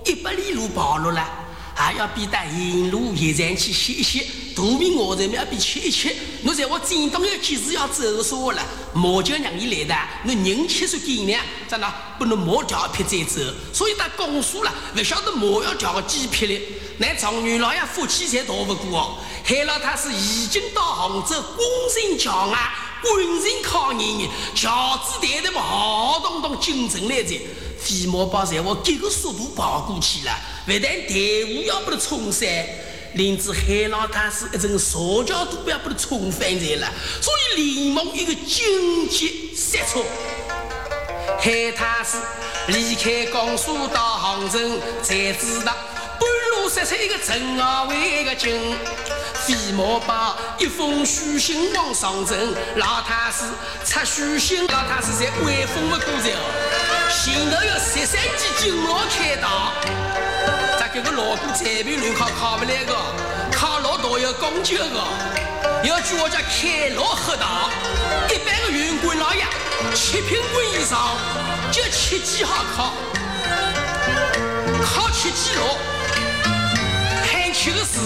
[0.07, 1.39] 一百里路跑路了。
[1.75, 13.41] 还要比到沿路野站去歇一歇，肚皮饿着没比吃一切，侬在我正当要几时要走的时候了，毛就让你来的，侬人吃是斤两，在那不能毛掉一匹再走，
[13.73, 16.61] 所以他公诉了，不晓得毛要掉个几匹了。
[16.99, 22.59] 那状元老爷夫妻侪逃不过哦，害了他是已经到杭州公孙桥外
[23.03, 27.35] 官人考验你，乔子带的嘛浩荡荡进城来着。
[27.81, 32.47] 飞毛豹在我这个速度跑过去了，不但队伍要把他冲散。
[33.15, 36.89] 连子海老太是一阵手脚都不要把他冲翻在了，
[37.21, 40.01] 所以连忙一个紧急刹车。
[41.39, 42.19] 海太是
[42.69, 44.59] 离开江苏到杭州，
[45.03, 45.75] 才知道
[46.19, 48.77] 半路杀出一个陈二为个警。
[49.43, 53.45] 飞毛包一封书信往上呈，老太师
[53.85, 56.41] 拆书信，老太师才威风不过来哦。
[57.11, 59.73] 前头有十三级警察开道，
[61.03, 62.95] 这个老多裁判乱考考不来个，
[63.51, 65.03] 考老多要讲究个。
[65.83, 67.71] 有句话叫开老黑道，
[68.29, 69.43] 一般的员官老爷
[69.95, 71.17] 七品官以上
[71.73, 72.93] 就七级好考，
[74.85, 75.75] 考七级牢。
[77.55, 78.01] 七个字，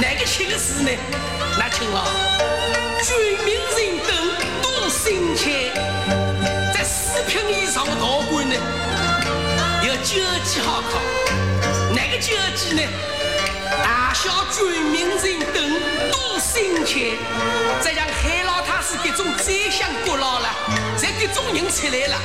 [0.00, 0.90] 哪个七个字呢？
[1.56, 2.04] 那听了，
[3.02, 4.16] 军民人等
[4.60, 5.72] 都心切，
[6.72, 8.56] 在四品以上的大官呢，
[9.86, 10.98] 要九级好考。
[11.94, 12.82] 哪个九级呢？
[13.82, 15.80] 大小军民人等
[16.10, 17.16] 都心切，
[17.80, 20.48] 再像海老太师这种宰相国老了，
[20.96, 22.20] 在这种人出来了，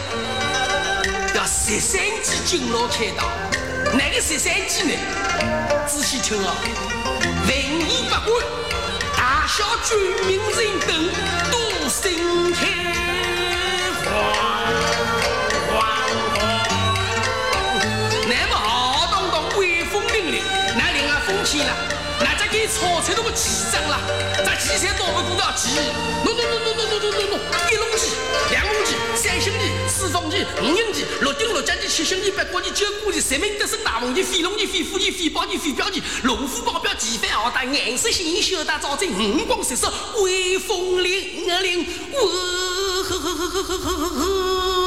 [1.36, 3.30] 要十三级金牢开道。
[3.94, 4.94] 哪个十三级呢？
[5.88, 6.56] 仔细听啊！
[7.06, 8.44] 文武百官、
[9.16, 11.10] 大小军民人等
[11.52, 12.89] 都心开
[23.34, 24.00] 起涨了。
[24.46, 25.54] 咱提前到我们公道，
[26.24, 27.40] 弄弄弄弄弄弄弄弄，
[27.72, 28.12] 一龙鸡，
[28.52, 42.28] 两龙鸡，三兄弟，四凤鸡，五鹰鸡，六丁六甲鸡，七兄弟，八角鸡，九股鸡，十名得胜大凤鸡，飞龙鸡，飞虎鸡，飞豹鸡，飞镖鸡，龙虎豹镖，旗帆豪大，颜色鲜艳，绣带招财，五光十色，威风凛凛，呵
[43.04, 44.79] 呵呵呵呵呵呵。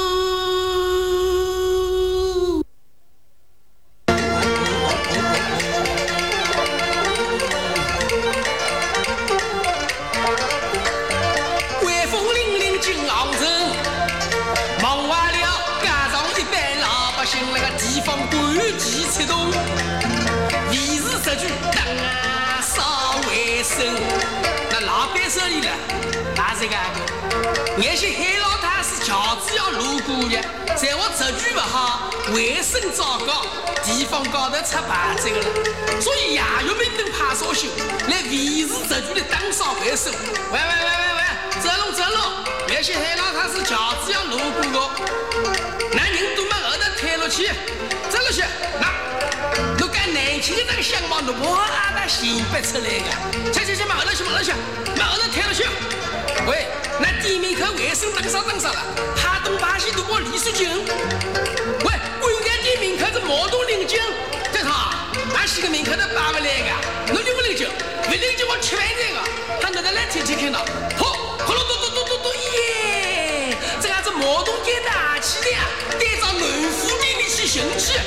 [67.53, 69.21] 不听我吃饭去个，
[69.61, 70.55] 喊奶奶来听听看。
[70.97, 73.55] 好，嘟嘟嘟嘟嘟耶！
[73.79, 74.55] 这下子毛东
[74.87, 75.59] 大起的呀，
[76.01, 76.41] 带上农
[76.73, 77.99] 夫兵去行去。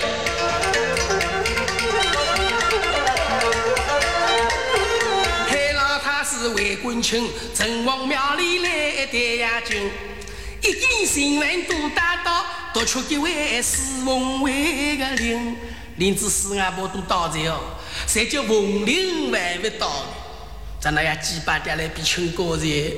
[5.48, 9.92] 海老他是为官清，城隍庙里来戴呀金，
[10.64, 12.44] 一见新闻都打到，
[12.74, 15.56] 独出一位四凤位的灵，
[15.98, 17.60] 连子四阿婆都到在哦。
[18.16, 19.92] 才叫凤令还没到。
[20.80, 22.94] 咱那呀几百点来比清高人，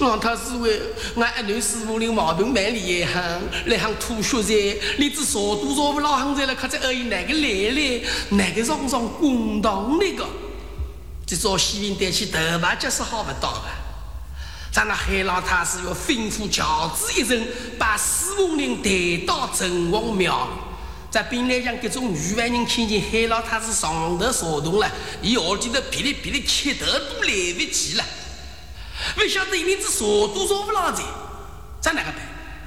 [0.00, 0.80] 让他是为
[1.14, 10.26] 俺阿囡师傅领毛病蛮厉害，来行吐血在，你只少多少不老行在了，可在而已哪个来来，哪个上上公堂那个，
[11.24, 13.70] 这招西云带起头发就是好不到啊！
[14.72, 17.46] 咱那海老太师要吩咐轿子一声，
[17.78, 20.48] 把四凤人带到城隍庙。
[21.12, 24.90] 在本来讲，各种女万人看见海老太师上头躁动了，
[25.20, 28.04] 伊好记得噼里噼里磕头都来不及了。
[29.14, 31.02] 不晓得一名子少都少不老在，
[31.82, 32.16] 在哪个办？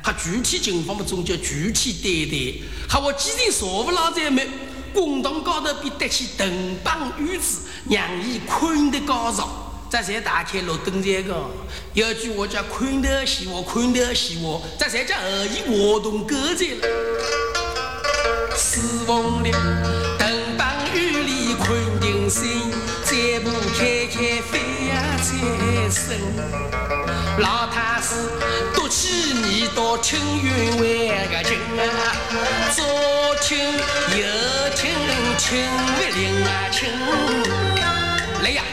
[0.03, 2.61] 他具体情况么，总叫具体对待。
[2.87, 4.47] 他我既然少不老在没，
[4.93, 9.87] 公堂高头便得起灯棒玉子，让伊困得高潮。
[9.89, 11.49] 这才打开路灯这个，
[11.95, 17.64] 有句话叫困得喜我，困得喜我，这才叫恶意活动歌在了。
[18.55, 19.51] 四凤岭，
[20.17, 22.71] 灯棒雨里困定心，
[23.03, 24.59] 再不开开飞
[24.89, 25.25] 呀财
[25.89, 26.19] 神。
[27.39, 28.15] 老太师
[28.73, 30.47] 夺起你到青云
[30.77, 30.83] 万
[31.29, 31.83] 个情啊，
[32.73, 32.83] 左
[33.41, 34.25] 听右
[34.75, 34.91] 听
[35.37, 35.57] 青
[35.99, 36.89] 玉铃啊青。
[38.41, 38.63] 来呀，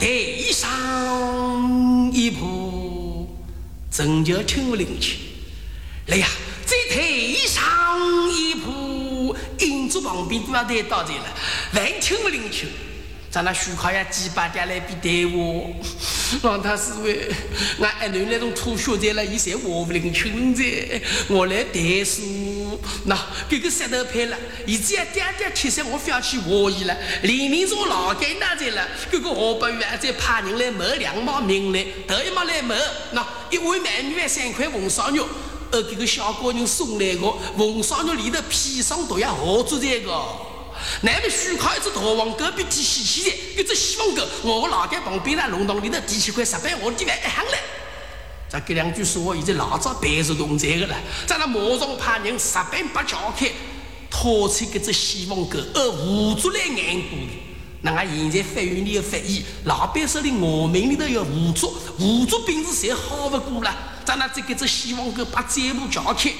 [0.00, 0.06] 台
[0.52, 3.28] 上一步，
[3.90, 5.18] 真叫青玉铃去。
[6.06, 6.26] 来呀，
[10.08, 11.26] 旁边都要带到这了，
[11.74, 12.66] 万听不灵听，
[13.30, 15.70] 咱那徐考呀几百家来比对我，
[16.42, 17.28] 让他思维
[17.78, 20.64] 俺阿囡那种吐血在了，伊才我不灵听在，
[21.28, 23.14] 我来带书，那
[23.50, 24.36] 这个石头派了，
[24.66, 26.96] 伊只要点点贴上，我非要去和伊了。
[27.22, 32.74] 黎明说老该那在了，这个河北院再派人来谋两毛命来，头一毛来谋，
[33.12, 35.28] 那一碗鳗鱼三块红烧肉。
[35.70, 40.22] 而这个小高人送来个红烧肉里头砒霜毒药何足这个？
[41.00, 47.58] 那么徐靠一只大王隔壁提稀奇的，一只西方狗，我老干旁边那弄堂里头提起块石板，我地方一行来。
[48.48, 50.94] 这这两句说话，已经老早背熟动在个了。
[51.26, 53.50] 在那马上派人石板把撬开，
[54.08, 57.16] 拖出这只西方狗，而捂住来眼骨。
[57.82, 63.76] 那俺现在法院里的法医，老板手里我命里头要捂住，捂住病是谁好不过了？
[64.08, 66.32] 在那这个这希望哥把嘴部撬开，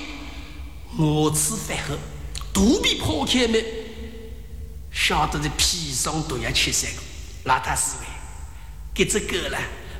[0.97, 1.95] 我吃饭后
[2.51, 3.63] 肚皮破开没？
[4.91, 7.03] 晓得这砒霜毒药吃三个，
[7.45, 8.07] 老太师喂，
[8.95, 9.59] 给这个了。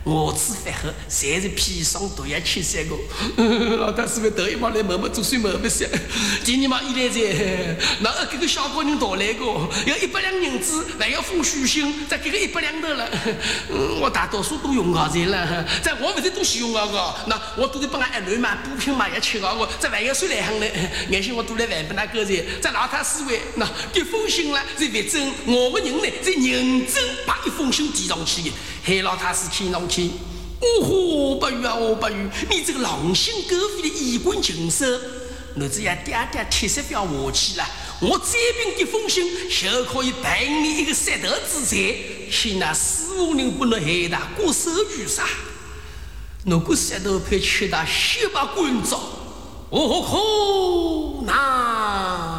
[0.09, 2.97] 我吃饭后，侪是砒霜毒药吃三个。
[3.77, 5.85] 老大师傅头一毛来问问，做算问不下。
[6.47, 9.45] 第二毛一来在， 那这个小高人讨来个，
[9.87, 13.07] 要一百两银子，还要封书信，再给个一百两头了。
[13.71, 20.73] 嗯， 我大多数都用好在了，在我不是都使用好个，那我都是帮俺儿女买补品买要吃好个，这还要算来行嘞。
[21.11, 28.51] 眼心我都来万不那个在，在老太师傅那这封信了是别真，我个人呢是认真把一封信递上去的。
[28.83, 29.98] 海老太师听上去，
[30.61, 34.85] 哦豁，不语啊，哦不语，你这个狼心狗肺的衣冠禽兽，
[35.55, 37.65] 你只要点点铁石表下去了，
[38.01, 45.25] 我这边一封信就可以赔你一个石头之罪，请那四五人不能害他过手举杀。
[46.45, 48.97] 如果石头派吃他血把滚着，
[49.71, 52.38] 哦吼，那。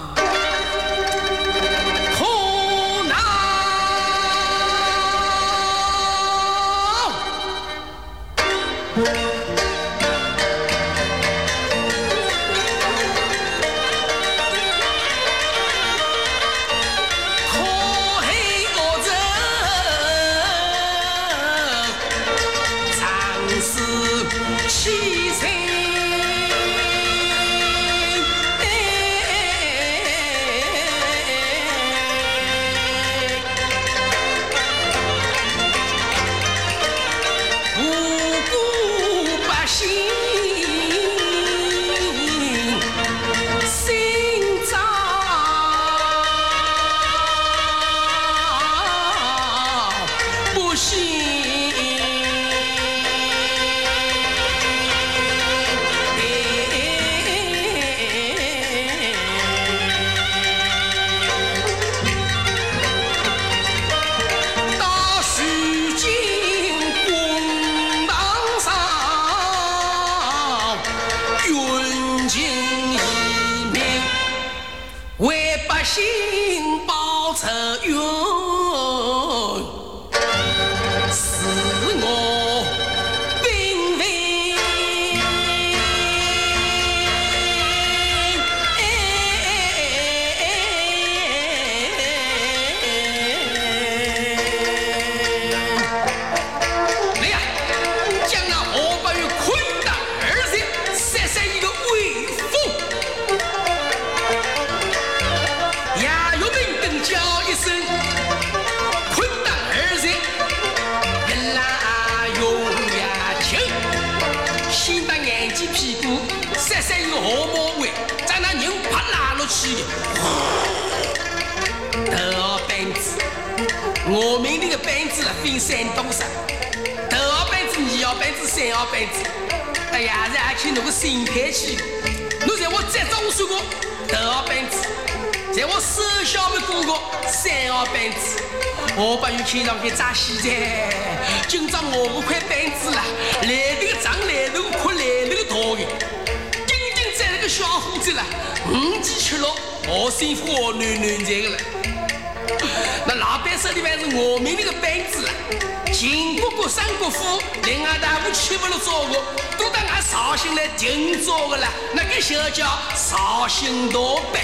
[157.09, 159.23] 国、三国府，另外大夫去不了做过，
[159.57, 163.99] 都到俺绍兴来定做个了，那个就叫绍兴大
[164.31, 164.41] 板。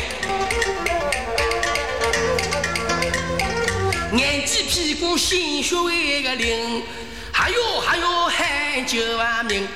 [4.18, 6.84] 眼睛屁股鲜血为个灵，
[7.32, 8.99] 还有还有喊救
[9.47, 9.68] 命！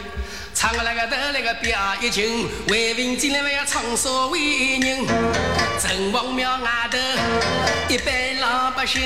[0.59, 5.07] 唱个那个得那个表一群，为民进来还要唱所为人。
[5.79, 6.97] 城隍庙外头
[7.87, 8.99] 一般老百姓，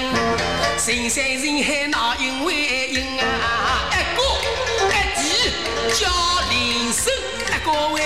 [0.87, 3.87] 人山人海闹因为因啊！
[3.91, 4.23] 一哥
[4.89, 5.53] 一弟
[5.93, 6.09] 叫
[6.49, 7.13] 林生，
[7.63, 8.01] 各位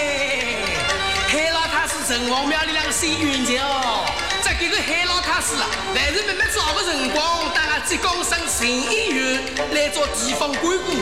[1.29, 4.26] 海老太是城隍庙里两个新冤家哦。
[4.59, 9.39] 这个海老太师啊，还是慢慢找个辰光，到俺浙江省省医院
[9.71, 10.93] 来做地方干部。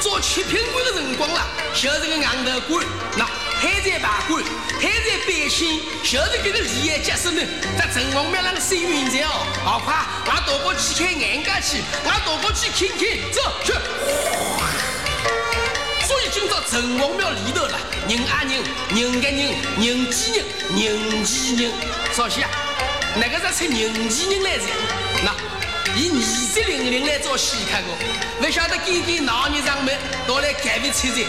[0.00, 2.84] 做七品官的辰光啦，就是个硬头官。
[3.16, 4.42] 那海在罢官，
[4.80, 7.40] 海在百姓，就是这个利益结束呢。
[7.78, 9.94] 在城隍庙那个收银站哦，好快，
[10.32, 13.72] 俺到过去看人家去，俺到过去看看，走去。
[16.04, 17.78] 所以今朝城隍庙里头了，
[18.08, 20.44] 人啊人，人跟人，人挤人，
[20.74, 21.72] 人挤人，
[22.12, 22.44] 少些。
[23.20, 24.64] 那个是出人气人来着，
[25.24, 25.34] 那
[25.96, 27.88] 以二十零零来做稀客的，
[28.40, 29.92] 不晓得今天哪年上门
[30.26, 31.20] 到来改变车子，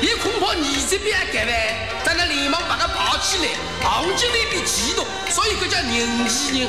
[0.00, 3.48] 伊恐怕二十边改完，咱那连忙把他抱起来，
[3.82, 6.68] 行情那边激动，所以这叫人气人。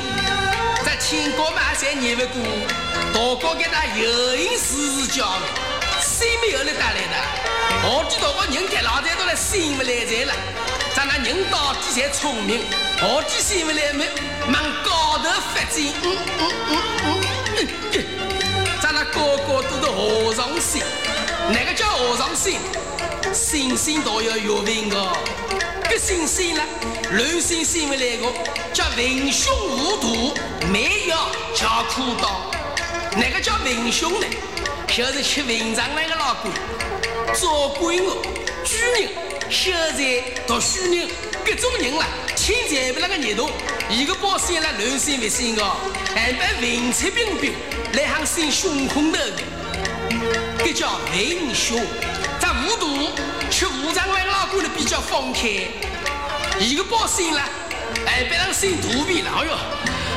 [0.84, 2.42] 在天高嘛，侪念不过，
[3.12, 5.46] 大高给他有因事事教的，
[6.02, 7.16] 谁没有来带来的？
[7.86, 10.34] 我知道我人家老在都来心不来财了，
[11.04, 12.62] 咱那人到底才聪明。
[13.02, 14.08] 我底心不来门，
[14.46, 15.76] 往高头发展。
[16.02, 17.20] 嗯嗯嗯
[17.56, 18.04] 嗯嗯，
[18.80, 20.82] 咱那个个都是和尚心，
[21.52, 22.58] 哪个叫和尚心？
[23.34, 24.96] 心心都要有名个，
[25.90, 26.64] 搿心心了，
[27.10, 28.32] 乱心心不来个，
[28.72, 30.34] 叫文胸无度，
[30.72, 31.16] 没有
[31.54, 32.50] 叫苦道。
[33.14, 34.26] 哪个叫文胸呢？
[34.88, 36.50] 就是吃文章那个老官，
[37.34, 38.10] 做官的
[38.64, 39.10] 举人，
[39.50, 41.08] 秀才读书人，
[41.44, 42.04] 各种人了。
[42.36, 43.50] 天才不那个热度，
[43.88, 45.64] 一个保险了乱心不心个，
[46.14, 47.52] 还把文质彬彬
[47.94, 49.32] 来行生胸空头的，
[50.58, 51.80] 这叫文胸。
[52.40, 53.10] 在无度
[53.50, 55.68] 吃五常万老官的比较放开，
[56.58, 57.42] 一个保险了，
[58.04, 59.30] 还别让心肚皮了。
[59.38, 59.56] 哎哟，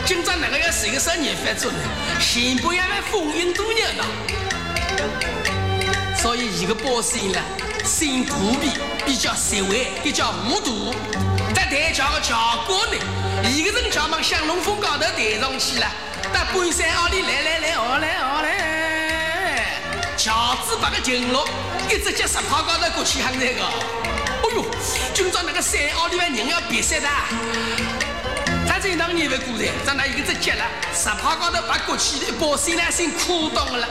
[0.06, 1.78] 今朝哪个要是一个生意发作呢？
[2.20, 4.06] 先不要来风云多年了，
[6.22, 7.42] 所以一个保险了，
[7.88, 8.72] 心肚皮
[9.06, 10.94] 比较实惠，这叫无度。
[11.56, 12.36] 在抬轿的轿
[12.68, 12.98] 高呢，
[13.50, 15.88] 一个人轿往向龙峰高头抬上去了，
[16.34, 19.66] 在半山坳里来来来，哦来哦来，
[20.18, 21.46] 轿子把个停了，
[21.90, 23.64] 一直接石炮高头过去喊那个。
[23.64, 24.66] 哎呦，
[25.14, 27.08] 今朝那个山坳里面人要别死的，
[28.68, 33.88] 咱这当年不过来，咱那一个只接了，石炮高头把过去的把心来心苦当了，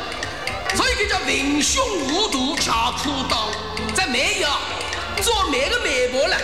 [0.74, 3.48] 所以就叫文胸无度叫苦当，
[3.94, 4.48] 这没有
[5.22, 6.36] 做每个媒婆了。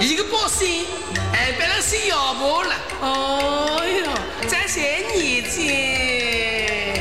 [0.00, 0.84] 一个保险，
[1.32, 2.74] 还别人生要婆了。
[3.00, 4.10] 哦哟，
[4.42, 4.82] 这三
[5.14, 6.98] 年间，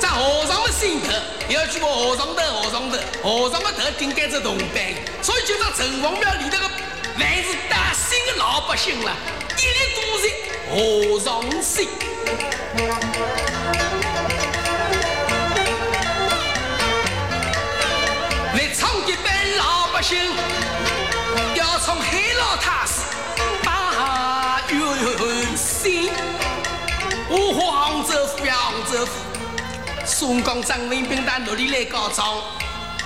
[0.00, 1.12] 在和尚的心头，
[1.48, 4.94] 有句话：和尚头，和尚头，和尚的头顶盖着铜板。
[5.22, 6.70] 所以就在城隍庙里头个，
[7.18, 9.16] 凡是打心的老百姓了，
[9.58, 10.24] 一律都是
[10.70, 11.28] 和尚
[11.60, 11.88] 心。
[19.56, 20.18] 老百姓
[21.56, 21.78] 要。
[21.82, 23.00] 从海老太师
[23.64, 26.10] 把冤心，
[27.30, 29.12] 我杭州府呀杭州府，
[30.04, 32.36] 宋江张文斌到哪里来告状？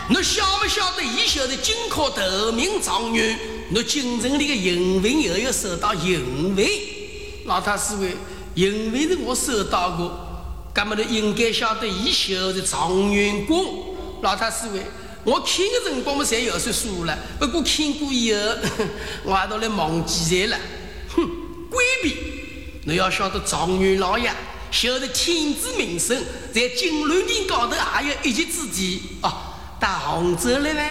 [0.08, 1.02] 你晓不晓得？
[1.04, 3.38] 伊晓得金科头名状元，
[3.68, 6.66] 你京城里的银文又要收到银文。
[7.44, 8.12] 老太师问：
[8.56, 10.10] 银文是我收到过，
[10.74, 13.94] 那么你应该晓得，伊晓得状元公。
[14.20, 14.82] 老太师问。
[15.24, 17.18] 我看的辰光嘛，才有岁数了。
[17.38, 18.40] 不过看过以后，
[19.24, 20.58] 我也都来忘记了。
[21.08, 21.26] 哼，
[21.70, 22.16] 规避！
[22.84, 24.30] 你要晓得，状元老爷
[24.70, 26.22] 晓得天子名声，
[26.52, 29.00] 在金銮殿高头还有一席之地。
[29.22, 29.32] 哦，
[29.80, 30.82] 到杭州来呢，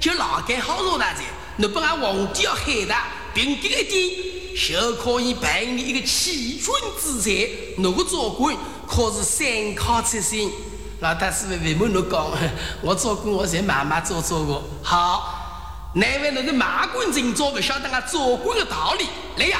[0.00, 1.22] 就老干好做大菜。
[1.56, 4.10] 你不俺皇帝要海大，凭这一点
[4.56, 7.74] 就可以办你一个欺君之罪。
[7.78, 8.56] 那个做官
[8.88, 10.50] 可是三考出身。
[11.00, 12.26] 老太师为为么侬讲？
[12.80, 14.64] 我做官我才慢慢做做过。
[14.82, 19.06] 好，难为侬是马官人做，不晓得俺做官的道理。
[19.36, 19.58] 来呀，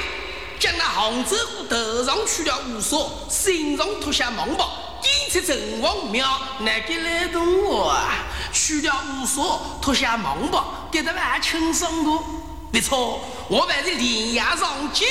[0.59, 2.97] 将那杭州府头上取了乌纱，
[3.29, 4.69] 身上脱下蟒袍。
[4.99, 6.27] 进出城隍庙，
[6.61, 8.25] 哪个来动我啊？
[8.51, 12.23] 取了乌纱，脱下蟒袍，给他们还轻松的。
[12.71, 15.07] 没错，我还是连夜上京，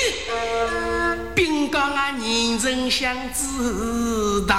[1.35, 4.57] 并讲俺人人想知道。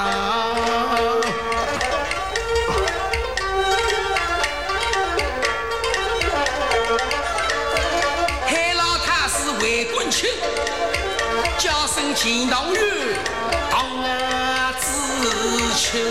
[12.18, 12.82] 钱塘元，
[13.70, 14.88] 当啊知
[15.76, 16.02] 青。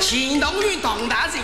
[0.00, 1.36] 钱塘元当大人，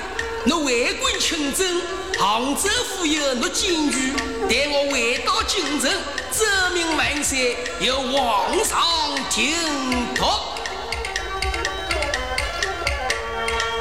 [0.46, 1.80] 侬为官清正，
[2.18, 4.12] 杭州府有侬进去，
[4.48, 5.88] 待我回到京城，
[6.32, 6.44] 奏
[6.74, 8.80] 明万岁，由皇上
[9.30, 9.54] 听
[10.12, 10.58] 托。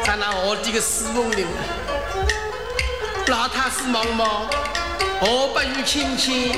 [0.05, 1.47] 咱那我这个四凤岭，
[3.25, 4.47] 老太师忙忙，
[5.19, 6.55] 何不与亲亲？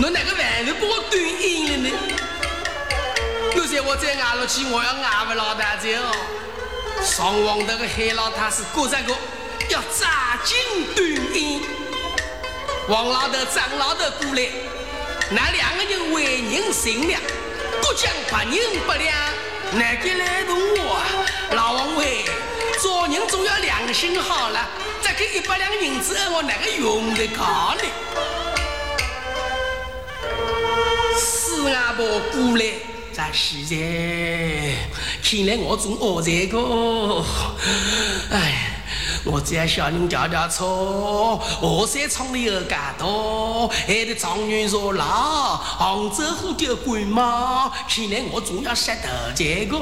[0.00, 1.98] 侬哪个饭都把我端硬了呢？
[3.56, 6.12] 有些我再挨落去，我要挨不老大姐哦。
[7.02, 9.12] 上皇的个海老太是过这个
[9.70, 10.56] 要扎紧
[10.94, 11.62] 端硬。
[12.88, 14.48] 王老头、张老头过来，
[15.30, 17.20] 那两个人为人善良，
[17.82, 18.54] 各讲百人
[18.86, 19.12] 不良，
[19.72, 21.02] 哪个来动我？
[21.56, 22.24] 老王喂，
[22.80, 24.64] 做人总要良心好了，
[25.02, 27.82] 这个一百两银子我哪个用得着呢？
[31.68, 32.02] 四阿婆
[32.32, 32.64] 过来，
[33.12, 33.76] 咱现在
[35.22, 37.22] 看来我总恶这个，
[38.30, 38.74] 哎。
[39.24, 49.76] 我只要小人叫叫错，河山闯的有噶多，还得状元坐牢，杭州府丢官帽，看来我总要杀头这个。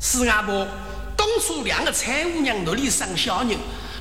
[0.00, 0.66] 四阿婆，
[1.16, 3.56] 当初两个财务娘那里生小人。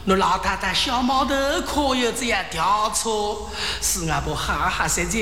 [0.06, 1.34] 那老太太小毛头
[1.66, 3.10] 可有这样调查？
[3.80, 5.18] 四阿婆哈哈说着，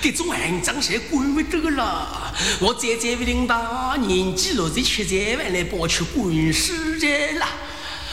[0.00, 2.32] 这种行长谁管不得了？
[2.60, 7.46] 我在这位领导年纪六十七岁，还来帮我去管事去了。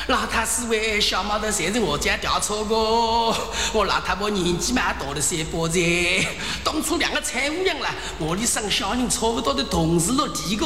[0.07, 3.35] 老太师为小毛头才是我家调查过，
[3.73, 6.25] 我老太婆年纪蛮大了三八岁，
[6.63, 10.65] 当初两个财务娘啦，我的生小人差不多的同时落地个，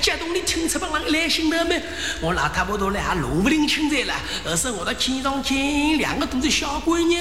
[0.00, 1.80] 家中里听出帮人来心头没？
[2.20, 4.14] 我老太婆都来还弄不灵清在了，
[4.44, 5.56] 而是我到天上看，
[5.98, 7.16] 两个都是小闺女，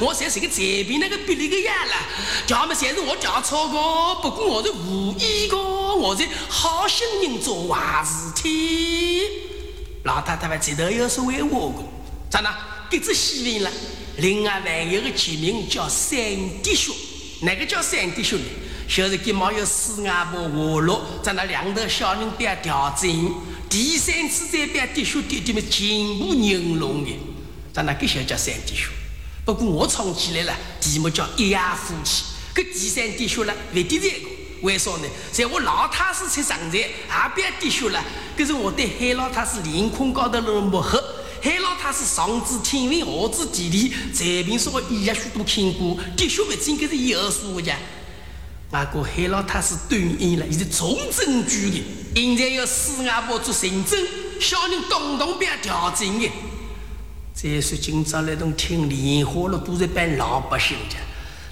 [0.00, 1.94] 我才是个随便那个比例个样了，
[2.48, 9.51] 叫么才是我调查过，不过我是无意个，我是好心人做坏事体。
[10.04, 11.84] 老太太们这头有所谓我的，
[12.28, 12.50] 咋呢？
[12.90, 13.70] 给只喜人了。
[14.18, 16.18] 另外还有个居民叫三
[16.62, 16.94] 弟兄，
[17.42, 18.44] 哪个叫三弟兄呢？
[18.88, 23.34] 就是给毛有四阿婆活路，在那两头小人边调整。
[23.70, 27.10] 第三次再边弟兄弟弟们进步凝拢的，
[27.72, 28.92] 咱那个小叫三弟兄。
[29.44, 32.24] 不过我唱起来了，题目叫一夜夫妻。
[32.54, 34.31] 搿第三弟兄了，不第三个。
[34.62, 35.08] 为啥呢？
[35.30, 36.88] 在我老太师才上台，也
[37.34, 38.02] 别滴血了。
[38.36, 40.98] 可是我对海老太师脸孔高头的抹黑，
[41.42, 47.72] 海老太师上知天文，下知地理，才凭说医学许多看过，滴血不应该是以后说的。
[48.70, 51.82] 外国海老太师断言了，伊是重证据的。
[52.14, 53.98] 现在要四阿婆做行政，
[54.40, 56.30] 小人动动别调整的。
[57.34, 60.96] 再说今朝来同听莲花了，都是办老百姓的，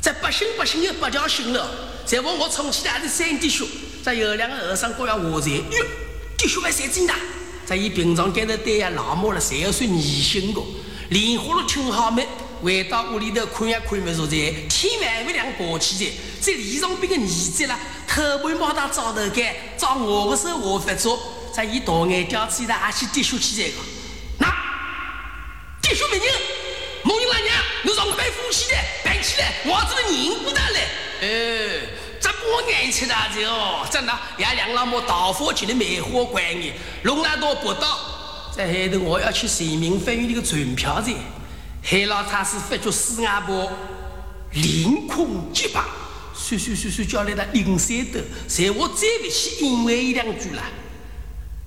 [0.01, 1.71] 这百姓百姓又不叫姓了。
[2.07, 3.69] 在问我重庆的还是三弟兄，
[4.05, 5.87] 这有两个和尚过来话财，哟，
[6.37, 7.15] 弟兄们谁真的？
[7.67, 10.61] 在伊平常跟着对呀老母了，谁要算疑心的？
[11.11, 12.27] 莲花路听好没？
[12.63, 14.37] 回到屋里头看也看不着在，
[14.69, 17.79] 天还没亮爬起来，在李上边个儿子了，
[18.09, 21.19] 偷盘冒他早头干，照我的手我发作，
[21.55, 23.75] 在伊大眼吊起来，还去滴血起来个，
[29.31, 30.78] 起来，我这个人不得嘞，
[31.22, 31.26] 哎。
[32.53, 36.72] 我眼吃大子哦，真的，爷两老母大火去的梅花关的，
[37.05, 37.97] 龙南道不到，
[38.57, 41.12] 在海头我要去人民法院那个传票子，
[41.81, 43.70] 海老太师发觉四阿婆
[44.53, 45.81] 凌空洁白，
[46.35, 48.18] 算算算算叫来了林三头，
[48.49, 50.62] 在我再不去因为一两句了，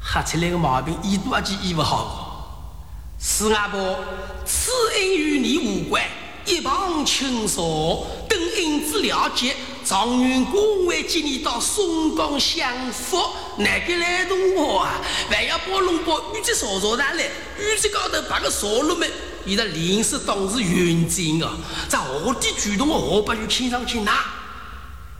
[0.01, 2.75] 吓出来个毛病，医多几医不好，
[3.17, 4.03] 四阿婆
[4.45, 6.03] 此恩与你无关，
[6.45, 9.55] 一旁轻说，等因子了解。
[9.85, 13.19] 状元公会接你到松江享福，
[13.57, 15.01] 哪个来动我啊？
[15.29, 17.29] 还要把龙宝玉子烧烧上来，
[17.59, 19.11] 玉子高头摆个烧炉门，
[19.45, 21.51] 伊在临时当时远景哦，
[21.89, 24.23] 在河底举动的河伯玉看上去那，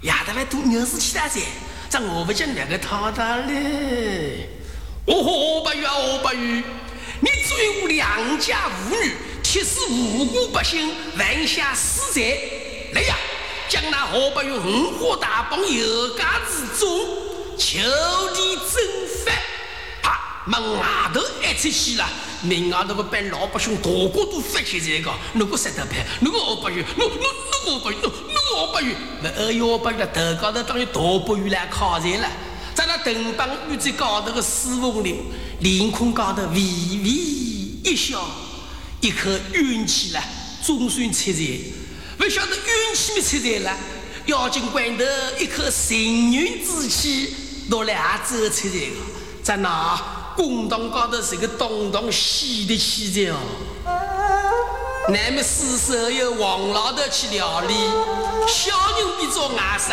[0.04, 1.42] 亚得来都牛是其他噻，
[1.90, 4.48] 这我不讲两个套套嘞。
[5.08, 6.64] 哦，河伯玉啊，河伯玉，
[7.20, 9.12] 你追我良家妇女，
[9.54, 13.16] 铁死无辜百姓，犯下死罪，来呀！
[13.70, 16.90] 将那河伯玉五花大绑，有家之中，
[17.56, 17.80] 就
[18.34, 18.84] 地正
[19.24, 19.32] 法。
[20.02, 20.84] 啪，门外
[21.14, 22.10] 头一出去了。
[22.42, 27.12] 门外头个班老百姓，个个都发起这个，那个石头牌，那个河伯玉，那那
[27.52, 32.28] 那个河伯玉，那那个河伯玉，那二月河伯玉头高头当于大伯玉来靠在了，
[32.74, 35.24] 在那藤帮玉最高头个四凤岭，
[35.60, 36.60] 凌空高头微微
[37.84, 38.26] 一笑，
[39.04, 40.24] 一口运气了，
[40.62, 41.60] 总算出财。
[42.18, 43.78] 不晓得运气没出在了，
[44.28, 45.04] 要紧关头
[45.38, 47.36] 一颗幸运之气
[47.70, 48.96] 拿来也走出来了，
[49.44, 50.02] 在那
[50.38, 53.36] 公堂高头是个东东西的气节哦。
[55.10, 57.74] 南面四舍由王老头去料理，
[58.48, 59.92] 小人比做外甥，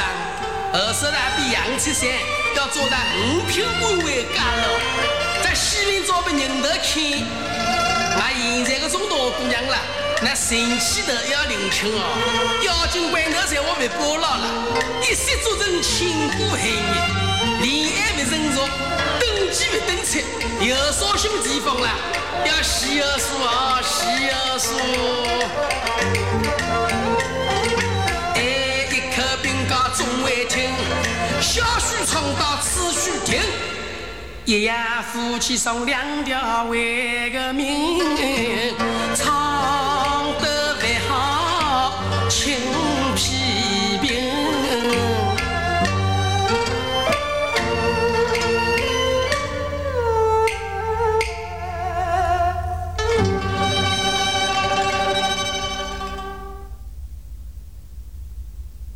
[0.73, 2.09] 二婶呢比杨七三
[2.55, 9.77] 要做的五品官位家了，在西林找个人头看，那现在个中大姑娘了。
[10.23, 12.05] 那神气的要领情哦，
[12.63, 14.47] 要紧关头在我被包牢了，
[15.01, 16.61] 一夕做成千古恨，
[17.63, 18.69] 恋爱不成熟，
[19.19, 20.21] 登基不登出，
[20.61, 21.89] 有啥兄地方了？
[22.45, 24.77] 要细而数啊，细而数。
[28.37, 28.39] 哎，
[28.93, 30.69] 一口兵家总会听，
[31.41, 33.41] 小婿闯到此须听，
[34.45, 34.75] 一夜
[35.13, 38.01] 夫妻送两条为个命。